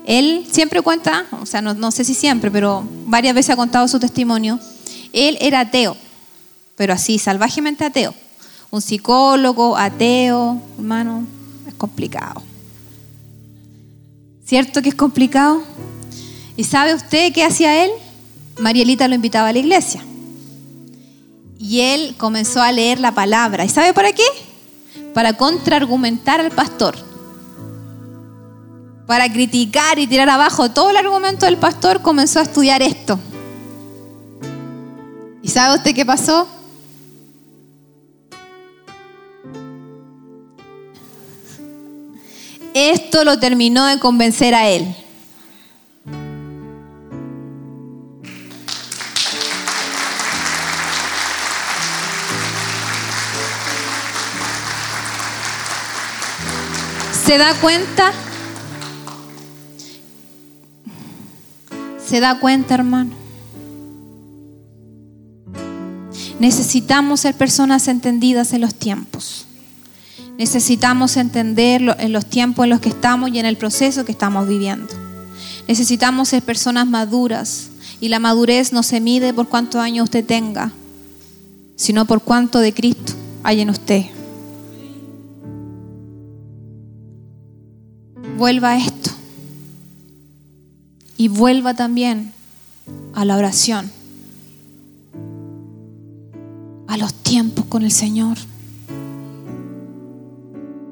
él 0.05 0.47
siempre 0.49 0.81
cuenta, 0.81 1.25
o 1.41 1.45
sea, 1.45 1.61
no, 1.61 1.73
no 1.73 1.91
sé 1.91 2.05
si 2.05 2.13
siempre, 2.13 2.49
pero 2.49 2.87
varias 3.05 3.35
veces 3.35 3.49
ha 3.49 3.57
contado 3.57 3.85
su 3.89 3.99
testimonio. 3.99 4.61
Él 5.11 5.37
era 5.41 5.59
ateo, 5.59 5.97
pero 6.77 6.93
así, 6.93 7.19
salvajemente 7.19 7.83
ateo. 7.83 8.15
Un 8.71 8.81
psicólogo, 8.81 9.75
ateo, 9.75 10.61
hermano, 10.77 11.27
es 11.67 11.73
complicado. 11.73 12.41
¿Cierto 14.45 14.81
que 14.81 14.87
es 14.87 14.95
complicado? 14.95 15.61
¿Y 16.55 16.63
sabe 16.63 16.93
usted 16.93 17.33
qué 17.33 17.43
hacía 17.43 17.83
él? 17.83 17.91
Marielita 18.59 19.07
lo 19.07 19.15
invitaba 19.15 19.49
a 19.49 19.53
la 19.53 19.59
iglesia. 19.59 20.01
Y 21.59 21.81
él 21.81 22.15
comenzó 22.17 22.61
a 22.61 22.71
leer 22.71 22.99
la 22.99 23.13
palabra. 23.13 23.65
¿Y 23.65 23.69
sabe 23.69 23.93
para 23.93 24.13
qué? 24.13 24.25
Para 25.13 25.33
contraargumentar 25.33 26.39
al 26.39 26.51
pastor. 26.51 26.95
Para 29.07 29.31
criticar 29.31 29.99
y 29.99 30.07
tirar 30.07 30.29
abajo 30.29 30.71
todo 30.71 30.89
el 30.89 30.97
argumento 30.97 31.45
del 31.45 31.57
pastor, 31.57 32.01
comenzó 32.01 32.39
a 32.39 32.43
estudiar 32.43 32.81
esto. 32.81 33.19
¿Y 35.41 35.47
sabe 35.49 35.75
usted 35.75 35.93
qué 35.93 36.05
pasó? 36.05 36.47
Esto 42.73 43.23
lo 43.23 43.39
terminó 43.39 43.85
de 43.85 43.99
convencer 43.99 44.53
a 44.53 44.67
él. 44.67 44.93
¿Se 57.35 57.39
da 57.39 57.53
cuenta? 57.59 58.13
¿Se 62.07 62.19
da 62.21 62.39
cuenta, 62.39 62.75
hermano? 62.75 63.11
Necesitamos 66.39 67.19
ser 67.19 67.35
personas 67.35 67.89
entendidas 67.89 68.53
en 68.53 68.61
los 68.61 68.73
tiempos. 68.73 69.47
Necesitamos 70.37 71.17
entender 71.17 71.97
en 71.99 72.13
los 72.13 72.25
tiempos 72.25 72.63
en 72.63 72.69
los 72.69 72.79
que 72.79 72.87
estamos 72.87 73.29
y 73.31 73.39
en 73.39 73.45
el 73.45 73.57
proceso 73.57 74.05
que 74.05 74.13
estamos 74.13 74.47
viviendo. 74.47 74.93
Necesitamos 75.67 76.29
ser 76.29 76.41
personas 76.41 76.87
maduras 76.87 77.67
y 77.99 78.07
la 78.07 78.19
madurez 78.19 78.71
no 78.71 78.81
se 78.81 79.01
mide 79.01 79.33
por 79.33 79.49
cuántos 79.49 79.81
años 79.81 80.05
usted 80.05 80.23
tenga, 80.23 80.71
sino 81.75 82.05
por 82.05 82.21
cuánto 82.21 82.59
de 82.59 82.73
Cristo 82.73 83.11
hay 83.43 83.59
en 83.59 83.71
usted. 83.71 84.14
Vuelva 88.37 88.71
a 88.71 88.77
esto. 88.77 89.11
Y 91.17 91.29
vuelva 91.29 91.73
también 91.73 92.33
a 93.13 93.23
la 93.23 93.37
oración, 93.37 93.89
a 96.87 96.97
los 96.97 97.13
tiempos 97.13 97.65
con 97.65 97.83
el 97.83 97.91
Señor. 97.91 98.37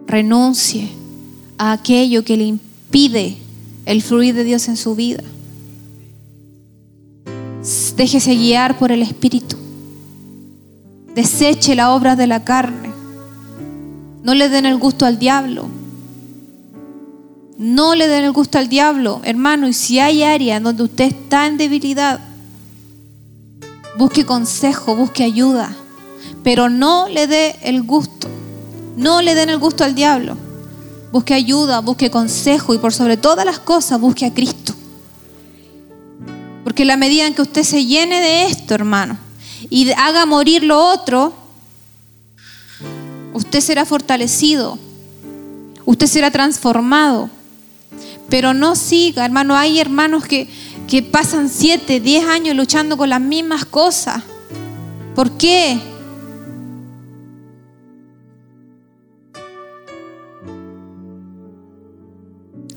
Renuncie 0.08 0.90
a 1.58 1.74
aquello 1.74 2.24
que 2.24 2.38
le 2.38 2.46
impide 2.46 3.38
el 3.86 4.02
fluir 4.02 4.34
de 4.34 4.44
Dios 4.44 4.68
en 4.70 4.78
su 4.78 4.96
vida. 4.96 5.24
Déjese 7.98 8.36
guiar 8.36 8.78
por 8.78 8.92
el 8.92 9.02
Espíritu. 9.02 9.58
Deseche 11.16 11.76
la 11.76 11.94
obra 11.94 12.16
de 12.16 12.28
la 12.28 12.44
carne. 12.44 12.92
No 14.24 14.34
le 14.34 14.50
den 14.50 14.66
el 14.66 14.78
gusto 14.78 15.06
al 15.06 15.20
diablo. 15.20 15.83
No 17.58 17.94
le 17.96 18.08
den 18.08 18.26
el 18.26 18.32
gusto 18.32 18.58
al 18.58 18.68
diablo, 18.68 19.22
hermano. 19.24 19.68
Y 19.68 19.74
si 19.74 20.00
hay 20.00 20.24
área 20.24 20.60
donde 20.60 20.84
usted 20.84 21.06
está 21.06 21.46
en 21.46 21.58
debilidad, 21.58 22.20
busque 23.98 24.26
consejo, 24.26 24.96
busque 24.96 25.24
ayuda. 25.24 25.76
Pero 26.44 26.70
no 26.70 27.08
le 27.08 27.28
dé 27.28 27.56
el 27.62 27.84
gusto. 27.84 28.28
No 28.98 29.22
le 29.22 29.36
den 29.36 29.50
el 29.50 29.60
gusto 29.60 29.84
al 29.84 29.96
diablo. 29.96 30.36
Busque 31.12 31.34
ayuda, 31.34 31.80
busque 31.80 32.10
consejo 32.10 32.74
y 32.74 32.80
por 32.80 32.92
sobre 32.92 33.18
todas 33.18 33.46
las 33.46 33.60
cosas 33.60 34.00
busque 34.00 34.26
a 34.26 34.34
Cristo. 34.34 34.74
Porque 36.64 36.86
la 36.86 36.98
medida 36.98 37.28
en 37.28 37.36
que 37.36 37.42
usted 37.42 37.64
se 37.64 37.86
llene 37.86 38.20
de 38.20 38.46
esto, 38.46 38.74
hermano, 38.74 39.18
y 39.70 39.92
haga 39.92 40.26
morir 40.26 40.64
lo 40.64 40.84
otro, 40.84 41.34
usted 43.34 43.60
será 43.60 43.86
fortalecido, 43.86 44.80
usted 45.86 46.08
será 46.08 46.32
transformado. 46.32 47.30
Pero 48.34 48.56
no 48.56 48.76
siga, 48.76 49.26
hermano. 49.26 49.56
Hay 49.56 49.80
hermanos 49.80 50.26
que, 50.26 50.48
que 50.88 51.04
pasan 51.04 51.50
7, 51.50 52.00
10 52.00 52.26
años 52.26 52.56
luchando 52.56 52.98
con 52.98 53.08
las 53.08 53.22
mismas 53.22 53.64
cosas. 53.64 54.24
¿Por 55.14 55.38
qué? 55.38 55.80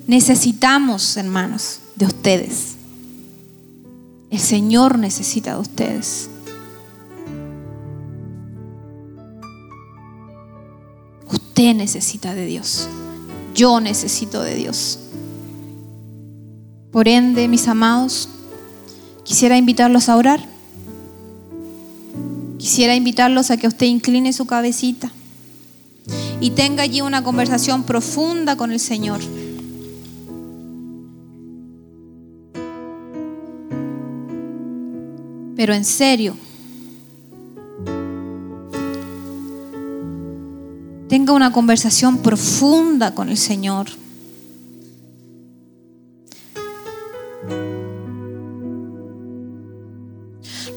Necesitamos, 0.06 1.16
hermanos, 1.16 1.80
de 1.94 2.04
ustedes. 2.04 2.74
El 4.28 4.40
Señor 4.40 4.98
necesita 4.98 5.54
de 5.54 5.60
ustedes. 5.62 6.28
Usted 11.30 11.74
necesita 11.74 12.34
de 12.34 12.44
Dios. 12.44 12.88
Yo 13.54 13.80
necesito 13.80 14.42
de 14.42 14.54
Dios. 14.54 14.98
Por 16.96 17.08
ende, 17.08 17.46
mis 17.46 17.68
amados, 17.68 18.26
quisiera 19.22 19.58
invitarlos 19.58 20.08
a 20.08 20.16
orar. 20.16 20.40
Quisiera 22.56 22.94
invitarlos 22.94 23.50
a 23.50 23.58
que 23.58 23.66
usted 23.66 23.84
incline 23.84 24.32
su 24.32 24.46
cabecita 24.46 25.12
y 26.40 26.52
tenga 26.52 26.84
allí 26.84 27.02
una 27.02 27.22
conversación 27.22 27.82
profunda 27.82 28.56
con 28.56 28.72
el 28.72 28.80
Señor. 28.80 29.20
Pero 35.54 35.74
en 35.74 35.84
serio, 35.84 36.34
tenga 41.10 41.34
una 41.34 41.52
conversación 41.52 42.16
profunda 42.22 43.14
con 43.14 43.28
el 43.28 43.36
Señor. 43.36 43.88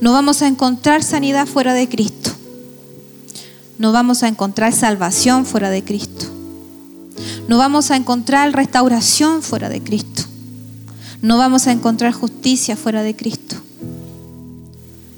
No 0.01 0.13
vamos 0.13 0.41
a 0.41 0.47
encontrar 0.47 1.03
sanidad 1.03 1.47
fuera 1.47 1.73
de 1.73 1.87
Cristo. 1.89 2.31
No 3.77 3.91
vamos 3.91 4.23
a 4.23 4.27
encontrar 4.27 4.73
salvación 4.73 5.45
fuera 5.45 5.69
de 5.69 5.83
Cristo. 5.83 6.25
No 7.47 7.57
vamos 7.57 7.91
a 7.91 7.95
encontrar 7.95 8.51
restauración 8.53 9.41
fuera 9.41 9.69
de 9.69 9.81
Cristo. 9.81 10.23
No 11.21 11.37
vamos 11.37 11.67
a 11.67 11.71
encontrar 11.71 12.13
justicia 12.13 12.75
fuera 12.75 13.03
de 13.03 13.15
Cristo. 13.15 13.55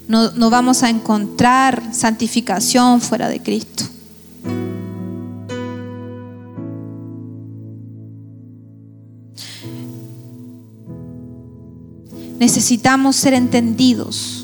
No, 0.07 0.49
vamos 0.49 0.83
a 0.83 0.89
encontrar 0.89 1.93
santificación 1.93 2.99
fuera 2.99 3.29
de 3.29 3.41
Cristo. 3.41 3.85
Necesitamos 12.41 13.15
ser 13.15 13.33
entendidos 13.33 14.41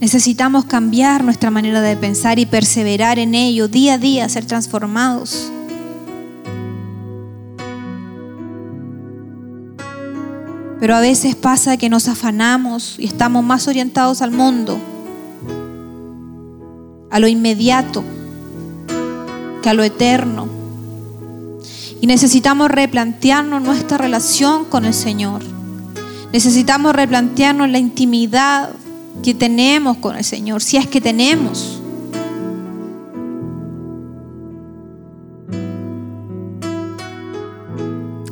Necesitamos 0.00 0.64
cambiar 0.64 1.22
nuestra 1.22 1.50
manera 1.50 1.82
de 1.82 1.94
pensar 1.94 2.38
y 2.38 2.46
perseverar 2.46 3.18
en 3.18 3.34
ello 3.34 3.68
día 3.68 3.94
a 3.94 3.98
día, 3.98 4.26
ser 4.30 4.46
transformados. 4.46 5.52
Pero 10.80 10.94
a 10.94 11.00
veces 11.00 11.36
pasa 11.36 11.76
que 11.76 11.90
nos 11.90 12.08
afanamos 12.08 12.94
y 12.98 13.04
estamos 13.04 13.44
más 13.44 13.68
orientados 13.68 14.22
al 14.22 14.30
mundo, 14.30 14.78
a 17.10 17.18
lo 17.18 17.28
inmediato, 17.28 18.02
que 19.62 19.68
a 19.68 19.74
lo 19.74 19.82
eterno. 19.82 20.59
Y 22.00 22.06
necesitamos 22.06 22.70
replantearnos 22.70 23.62
nuestra 23.62 23.98
relación 23.98 24.64
con 24.64 24.84
el 24.84 24.94
Señor. 24.94 25.42
Necesitamos 26.32 26.94
replantearnos 26.94 27.68
la 27.68 27.78
intimidad 27.78 28.70
que 29.22 29.34
tenemos 29.34 29.98
con 29.98 30.16
el 30.16 30.24
Señor, 30.24 30.62
si 30.62 30.76
es 30.76 30.86
que 30.86 31.00
tenemos. 31.00 31.80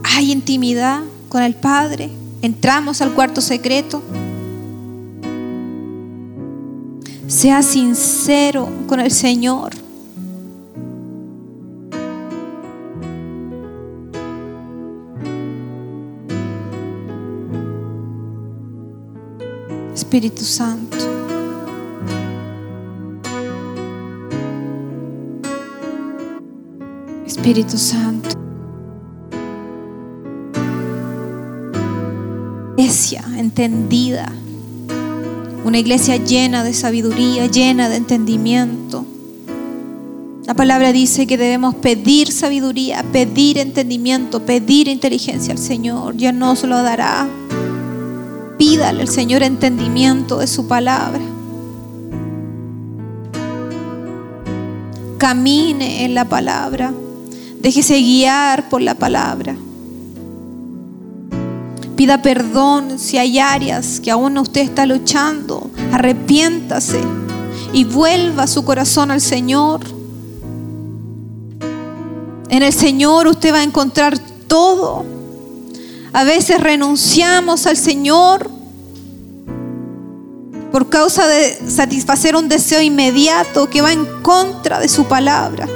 Hay 0.05 0.33
intimidad, 0.33 1.03
con 1.29 1.43
el 1.43 1.55
Padre, 1.55 2.11
entramos 2.43 3.03
al 3.03 3.13
cuarto 3.13 3.41
secreto. 3.41 4.03
Sea 7.27 7.63
sincero 7.63 8.69
con 8.87 9.01
el 9.01 9.11
Señor. 9.11 9.88
Espíritu 19.99 20.45
Santo. 20.45 20.97
Espíritu 27.27 27.77
Santo. 27.77 28.29
Iglesia 32.77 33.25
entendida. 33.37 34.33
Una 35.65 35.79
iglesia 35.81 36.17
llena 36.17 36.63
de 36.63 36.75
sabiduría, 36.75 37.47
llena 37.47 37.89
de 37.89 37.97
entendimiento. 37.97 39.05
La 40.47 40.55
palabra 40.55 40.93
dice 40.93 41.27
que 41.27 41.37
debemos 41.37 41.75
pedir 41.75 42.31
sabiduría, 42.31 43.03
pedir 43.13 43.59
entendimiento, 43.59 44.47
pedir 44.47 44.87
inteligencia 44.87 45.53
al 45.53 45.59
Señor. 45.59 46.17
Ya 46.17 46.31
nos 46.31 46.63
lo 46.63 46.81
dará. 46.85 47.29
Pídale 48.79 49.03
al 49.03 49.09
Señor 49.09 49.43
entendimiento 49.43 50.39
de 50.39 50.47
su 50.47 50.69
palabra. 50.69 51.19
Camine 55.19 56.05
en 56.05 56.15
la 56.15 56.25
palabra. 56.25 56.95
Déjese 57.61 57.99
guiar 57.99 58.69
por 58.69 58.81
la 58.81 58.95
palabra. 58.95 59.57
Pida 61.97 62.23
perdón 62.23 63.01
si 63.01 63.19
hay 63.19 63.41
áreas 63.41 63.99
que 63.99 64.13
aún 64.13 64.39
usted 64.39 64.61
está 64.61 64.87
luchando. 64.87 65.73
Arrepiéntase 65.91 67.01
y 67.73 67.83
vuelva 67.83 68.47
su 68.47 68.65
corazón 68.65 69.11
al 69.11 69.21
Señor. 69.21 69.81
En 72.49 72.63
el 72.63 72.73
Señor 72.73 73.27
usted 73.27 73.53
va 73.53 73.59
a 73.59 73.65
encontrar 73.65 74.17
todo 74.47 75.19
a 76.13 76.25
veces 76.25 76.61
renunciamos 76.61 77.67
al 77.67 77.77
Señor 77.77 78.58
por 80.71 80.89
causa 80.89 81.27
de 81.27 81.59
satisfacer 81.69 82.37
un 82.37 82.49
deseo 82.49 82.83
inmediato 82.83 83.71
que 83.71 83.81
va 83.81 83.93
en 83.93 84.05
contra 84.23 84.79
de 84.79 84.89
su 84.89 85.05
palabra. 85.05 85.67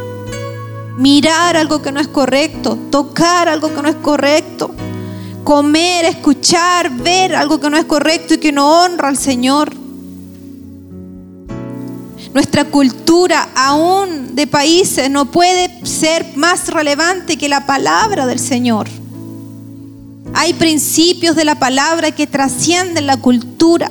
Mirar 0.98 1.56
algo 1.56 1.80
que 1.80 1.92
no 1.92 2.00
es 2.00 2.08
correcto, 2.08 2.76
tocar 2.90 3.48
algo 3.48 3.74
que 3.74 3.82
no 3.82 3.88
es 3.88 3.96
correcto, 3.96 4.70
comer, 5.44 6.04
escuchar, 6.04 6.90
ver 6.90 7.34
algo 7.34 7.58
que 7.58 7.70
no 7.70 7.78
es 7.78 7.86
correcto 7.86 8.34
y 8.34 8.38
que 8.38 8.52
no 8.52 8.84
honra 8.84 9.08
al 9.08 9.16
Señor. 9.16 9.72
Nuestra 12.34 12.64
cultura 12.64 13.48
aún 13.54 14.34
de 14.34 14.46
países 14.46 15.10
no 15.10 15.30
puede 15.30 15.84
ser 15.86 16.26
más 16.36 16.68
relevante 16.68 17.36
que 17.36 17.48
la 17.48 17.66
palabra 17.66 18.26
del 18.26 18.38
Señor. 18.38 18.88
Hay 20.34 20.54
principios 20.54 21.36
de 21.36 21.44
la 21.44 21.56
palabra 21.56 22.10
que 22.10 22.26
trascienden 22.26 23.06
la 23.06 23.18
cultura 23.18 23.90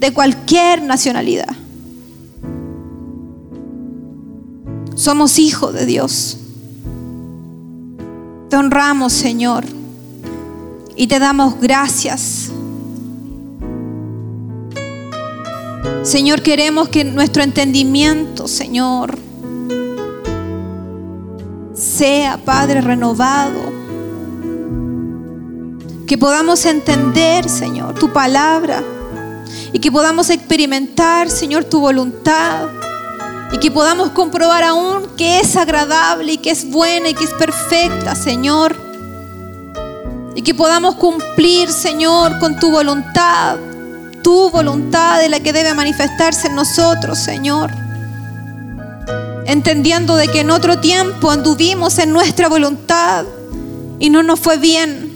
de 0.00 0.12
cualquier 0.14 0.82
nacionalidad. 0.82 1.54
Somos 4.94 5.38
hijos 5.38 5.74
de 5.74 5.84
Dios. 5.86 6.38
Te 8.48 8.56
honramos, 8.56 9.12
Señor, 9.12 9.64
y 10.96 11.06
te 11.06 11.18
damos 11.18 11.60
gracias. 11.60 12.50
Señor, 16.02 16.42
queremos 16.42 16.88
que 16.88 17.04
nuestro 17.04 17.42
entendimiento, 17.42 18.48
Señor, 18.48 19.18
sea, 21.74 22.38
Padre, 22.38 22.80
renovado 22.80 23.80
que 26.06 26.18
podamos 26.18 26.64
entender, 26.64 27.48
Señor, 27.48 27.94
tu 27.94 28.12
palabra 28.12 28.82
y 29.72 29.78
que 29.78 29.92
podamos 29.92 30.30
experimentar, 30.30 31.30
Señor, 31.30 31.64
tu 31.64 31.80
voluntad 31.80 32.68
y 33.52 33.58
que 33.58 33.70
podamos 33.70 34.10
comprobar 34.10 34.64
aún 34.64 35.08
que 35.16 35.40
es 35.40 35.56
agradable 35.56 36.32
y 36.32 36.38
que 36.38 36.50
es 36.50 36.70
buena 36.70 37.08
y 37.08 37.14
que 37.14 37.24
es 37.24 37.34
perfecta, 37.34 38.14
Señor. 38.14 38.76
Y 40.34 40.42
que 40.42 40.54
podamos 40.54 40.94
cumplir, 40.94 41.68
Señor, 41.70 42.38
con 42.38 42.58
tu 42.58 42.70
voluntad, 42.70 43.56
tu 44.22 44.50
voluntad 44.50 45.20
de 45.20 45.28
la 45.28 45.40
que 45.40 45.52
debe 45.52 45.74
manifestarse 45.74 46.46
en 46.46 46.54
nosotros, 46.54 47.18
Señor. 47.18 47.70
Entendiendo 49.46 50.14
de 50.14 50.28
que 50.28 50.40
en 50.40 50.50
otro 50.50 50.78
tiempo 50.78 51.30
anduvimos 51.30 51.98
en 51.98 52.12
nuestra 52.12 52.48
voluntad 52.48 53.24
y 53.98 54.10
no 54.10 54.22
nos 54.22 54.38
fue 54.38 54.56
bien. 54.56 55.10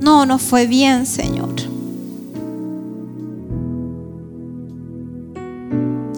No, 0.00 0.26
no 0.26 0.38
fue 0.38 0.66
bien, 0.66 1.06
Señor. 1.06 1.75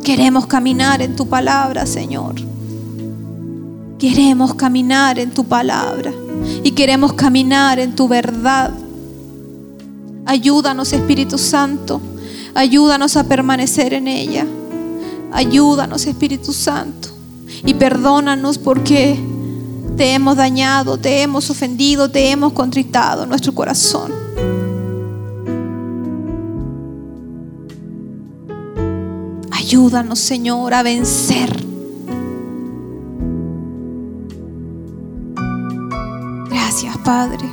Queremos 0.09 0.47
caminar 0.47 1.03
en 1.03 1.17
tu 1.17 1.29
palabra, 1.29 1.85
Señor. 1.85 2.37
Queremos 3.99 4.55
caminar 4.55 5.19
en 5.19 5.33
tu 5.33 5.45
palabra 5.45 6.11
y 6.65 6.71
queremos 6.71 7.13
caminar 7.13 7.79
en 7.79 7.95
tu 7.95 8.09
verdad. 8.09 8.73
Ayúdanos, 10.25 10.95
Espíritu 10.95 11.37
Santo. 11.37 12.01
Ayúdanos 12.55 13.19
a 13.19 13.25
permanecer 13.25 13.93
en 13.93 14.09
ella. 14.09 14.47
Ayúdanos, 15.31 16.07
Espíritu 16.07 16.55
Santo. 16.55 17.11
Y 17.67 17.75
perdónanos 17.75 18.57
porque 18.57 19.21
te 19.99 20.15
hemos 20.15 20.39
dañado, 20.39 20.97
te 20.97 21.21
hemos 21.21 21.51
ofendido, 21.51 22.11
te 22.11 22.31
hemos 22.31 22.55
contritado 22.55 23.27
nuestro 23.27 23.55
corazón. 23.55 24.28
Ayúdanos, 29.69 30.19
Señor, 30.19 30.73
a 30.73 30.83
vencer. 30.83 31.51
Gracias, 36.49 36.97
Padre. 37.05 37.45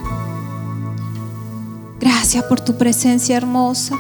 Gracias 2.00 2.42
por 2.46 2.62
tu 2.62 2.78
presencia 2.78 3.36
hermosa. 3.36 3.98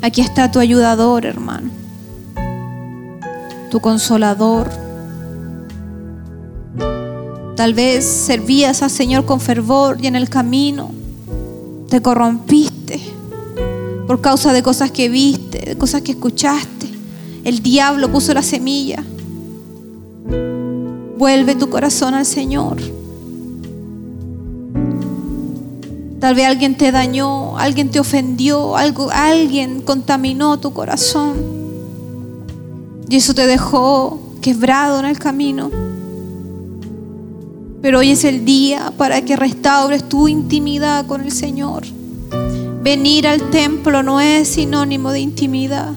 Aquí 0.00 0.20
está 0.20 0.48
tu 0.52 0.60
ayudador, 0.60 1.26
hermano 1.26 1.70
tu 3.68 3.80
consolador. 3.80 4.70
Tal 7.56 7.74
vez 7.74 8.04
servías 8.04 8.82
al 8.84 8.90
Señor 8.90 9.24
con 9.24 9.40
fervor 9.40 9.98
y 10.00 10.06
en 10.06 10.14
el 10.14 10.28
camino 10.28 10.92
te 11.88 12.00
corrompiste 12.00 12.69
por 14.10 14.20
causa 14.20 14.52
de 14.52 14.60
cosas 14.60 14.90
que 14.90 15.08
viste, 15.08 15.60
de 15.60 15.78
cosas 15.78 16.02
que 16.02 16.10
escuchaste. 16.10 16.88
El 17.44 17.62
diablo 17.62 18.10
puso 18.10 18.34
la 18.34 18.42
semilla. 18.42 19.04
Vuelve 21.16 21.54
tu 21.54 21.70
corazón 21.70 22.14
al 22.14 22.26
Señor. 22.26 22.78
Tal 26.18 26.34
vez 26.34 26.44
alguien 26.44 26.76
te 26.76 26.90
dañó, 26.90 27.56
alguien 27.56 27.92
te 27.92 28.00
ofendió, 28.00 28.76
algo, 28.76 29.10
alguien 29.12 29.80
contaminó 29.80 30.58
tu 30.58 30.72
corazón. 30.72 31.36
Y 33.08 33.14
eso 33.14 33.32
te 33.32 33.46
dejó 33.46 34.18
quebrado 34.40 34.98
en 34.98 35.04
el 35.04 35.20
camino. 35.20 35.70
Pero 37.80 38.00
hoy 38.00 38.10
es 38.10 38.24
el 38.24 38.44
día 38.44 38.92
para 38.96 39.24
que 39.24 39.36
restaures 39.36 40.08
tu 40.08 40.26
intimidad 40.26 41.06
con 41.06 41.20
el 41.20 41.30
Señor. 41.30 41.84
Venir 42.82 43.26
al 43.26 43.50
templo 43.50 44.02
no 44.02 44.22
es 44.22 44.48
sinónimo 44.48 45.10
de 45.12 45.20
intimidad. 45.20 45.92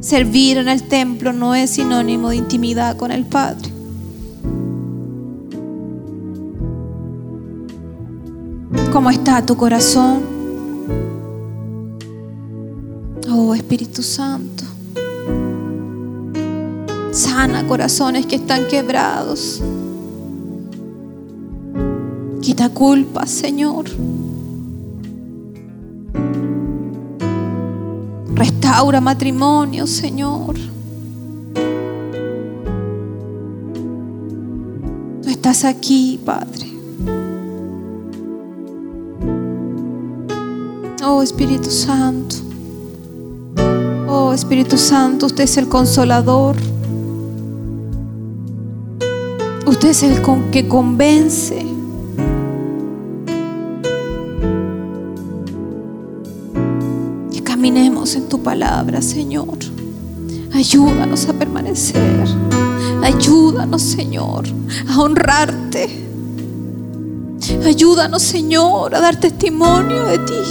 Servir 0.00 0.56
en 0.56 0.68
el 0.68 0.82
templo 0.84 1.34
no 1.34 1.54
es 1.54 1.70
sinónimo 1.70 2.30
de 2.30 2.36
intimidad 2.36 2.96
con 2.96 3.12
el 3.12 3.26
Padre. 3.26 3.68
¿Cómo 8.90 9.10
está 9.10 9.44
tu 9.44 9.54
corazón? 9.54 10.22
Oh 13.30 13.54
Espíritu 13.54 14.02
Santo, 14.02 14.64
sana 17.12 17.66
corazones 17.66 18.24
que 18.24 18.36
están 18.36 18.66
quebrados. 18.68 19.60
Quita 22.44 22.68
culpas, 22.68 23.30
Señor. 23.30 23.86
Restaura 28.34 29.00
Restaura 29.00 29.00
matrimonio, 29.00 29.86
Señor. 29.86 30.54
Tú 35.22 35.30
estás 35.30 35.64
aquí, 35.64 36.20
Padre. 36.22 36.66
Oh 41.02 41.22
Espíritu 41.22 41.70
Santo. 41.70 42.36
Oh 44.06 44.34
Espíritu 44.34 44.76
Santo, 44.76 45.24
usted 45.24 45.44
es 45.44 45.56
el 45.56 45.70
consolador. 45.70 46.56
Usted 49.66 49.88
es 49.88 50.02
el 50.02 50.20
que 50.50 50.68
convence. 50.68 51.63
En 58.12 58.28
tu 58.28 58.42
palabra, 58.42 59.00
Señor. 59.00 59.56
Ayúdanos 60.52 61.26
a 61.26 61.32
permanecer. 61.32 62.28
Ayúdanos, 63.02 63.80
Señor, 63.80 64.44
a 64.88 65.00
honrarte. 65.00 65.88
Ayúdanos, 67.64 68.22
Señor, 68.22 68.94
a 68.94 69.00
dar 69.00 69.18
testimonio 69.18 70.04
de 70.04 70.18
ti. 70.18 70.42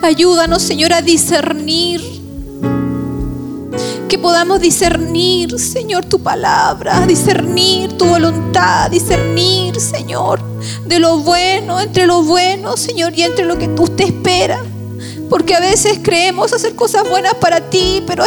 Ayúdanos, 0.00 0.62
Señor, 0.62 0.92
a 0.92 1.02
discernir 1.02 2.00
que 4.08 4.18
podamos 4.18 4.60
discernir, 4.60 5.58
Señor, 5.58 6.04
tu 6.04 6.20
palabra, 6.20 7.04
discernir 7.06 7.98
tu 7.98 8.04
voluntad, 8.04 8.90
discernir, 8.90 9.80
Señor, 9.80 10.40
de 10.86 11.00
lo 11.00 11.18
bueno, 11.18 11.80
entre 11.80 12.06
lo 12.06 12.22
bueno, 12.22 12.76
Señor, 12.76 13.12
y 13.16 13.22
entre 13.22 13.44
lo 13.44 13.58
que 13.58 13.68
tú 13.68 13.88
te 13.88 14.04
espera. 14.04 14.60
Porque 15.30 15.54
a 15.54 15.60
veces 15.60 16.00
creemos 16.02 16.52
hacer 16.52 16.74
cosas 16.74 17.08
buenas 17.08 17.34
para 17.36 17.70
ti, 17.70 18.02
pero 18.06 18.24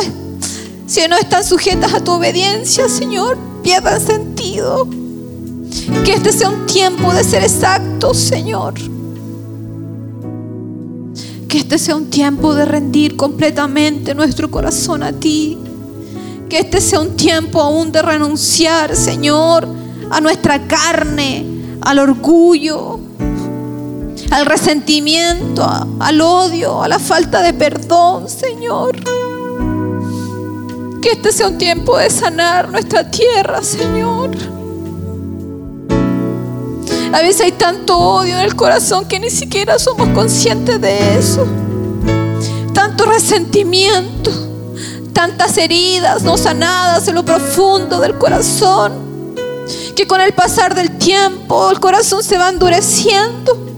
si 0.88 1.02
no 1.10 1.18
están 1.18 1.44
sujetas 1.44 1.94
a 1.94 2.02
tu 2.02 2.14
obediencia, 2.14 2.88
Señor, 2.88 3.38
pierdan 3.62 4.00
sentido. 4.00 4.88
Que 6.06 6.14
este 6.14 6.32
sea 6.32 6.50
un 6.50 6.66
tiempo 6.66 7.14
de 7.14 7.26
ser 7.26 7.44
exactos, 7.44 8.18
Señor. 8.18 8.76
Que 11.50 11.58
este 11.58 11.78
sea 11.78 11.98
un 11.98 12.10
tiempo 12.10 12.56
de 12.56 12.66
rendir 12.66 13.18
completamente 13.18 14.16
nuestro 14.16 14.50
corazón 14.50 15.04
a 15.04 15.12
ti. 15.12 15.58
Que 16.50 16.60
este 16.60 16.80
sea 16.80 17.02
un 17.02 17.18
tiempo 17.18 17.60
aún 17.60 17.92
de 17.92 18.02
renunciar, 18.02 18.96
Señor, 18.96 19.68
a 20.10 20.22
nuestra 20.22 20.68
carne, 20.68 21.46
al 21.82 22.00
orgullo, 22.00 23.00
al 24.32 24.46
resentimiento, 24.46 25.66
al 26.00 26.22
odio, 26.22 26.82
a 26.84 26.88
la 26.88 27.00
falta 27.00 27.42
de 27.42 27.54
perdón, 27.54 28.30
Señor. 28.30 28.96
Que 31.02 31.12
este 31.12 31.32
sea 31.32 31.48
un 31.48 31.58
tiempo 31.58 31.98
de 31.98 32.10
sanar 32.10 32.70
nuestra 32.70 33.10
tierra, 33.10 33.62
Señor. 33.62 34.32
A 37.14 37.22
veces 37.22 37.42
hay 37.42 37.52
tanto 37.52 37.98
odio 37.98 38.36
en 38.36 38.46
el 38.46 38.56
corazón 38.56 39.06
que 39.08 39.20
ni 39.20 39.30
siquiera 39.30 39.78
somos 39.78 40.08
conscientes 40.10 40.82
de 40.82 41.18
eso. 41.18 41.46
Tanto 42.74 43.06
resentimiento 43.06 44.32
tantas 45.14 45.58
heridas 45.58 46.24
no 46.24 46.38
sanadas 46.38 47.08
en 47.08 47.16
lo 47.16 47.24
profundo 47.24 48.02
del 48.02 48.18
corazón, 48.18 49.36
que 49.96 50.06
con 50.06 50.20
el 50.20 50.34
pasar 50.34 50.76
del 50.76 50.98
tiempo 50.98 51.72
el 51.72 51.80
corazón 51.80 52.24
se 52.24 52.38
va 52.38 52.50
endureciendo 52.50 53.73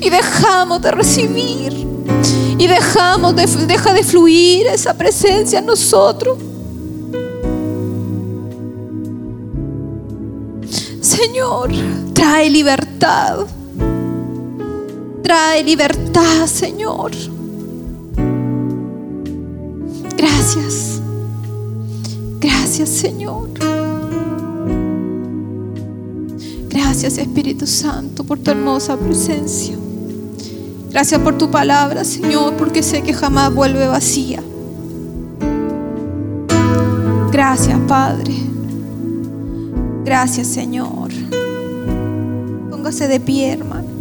y 0.00 0.10
dejamos 0.10 0.82
de 0.82 0.90
recibir 0.90 1.86
y 2.58 2.66
dejamos 2.66 3.36
de, 3.36 3.46
deja 3.66 3.92
de 3.92 4.02
fluir 4.02 4.66
esa 4.66 4.94
presencia 4.94 5.58
en 5.58 5.66
nosotros. 5.66 6.38
Señor, 11.00 11.70
trae 12.12 12.50
libertad. 12.50 13.46
Trae 15.22 15.62
libertad, 15.64 16.46
Señor. 16.46 17.12
Gracias. 20.16 21.00
Gracias 22.40 22.88
Señor. 22.88 23.48
Gracias 26.68 27.18
Espíritu 27.18 27.66
Santo 27.66 28.22
por 28.24 28.38
tu 28.38 28.50
hermosa 28.50 28.96
presencia. 28.96 29.76
Gracias 30.96 31.20
por 31.20 31.36
tu 31.36 31.50
palabra, 31.50 32.04
Señor, 32.04 32.54
porque 32.54 32.82
sé 32.82 33.02
que 33.02 33.12
jamás 33.12 33.52
vuelve 33.52 33.86
vacía. 33.86 34.42
Gracias, 37.30 37.78
Padre. 37.86 38.32
Gracias, 40.06 40.46
Señor. 40.46 41.10
Póngase 42.70 43.08
de 43.08 43.20
pie, 43.20 43.52
hermano. 43.52 43.95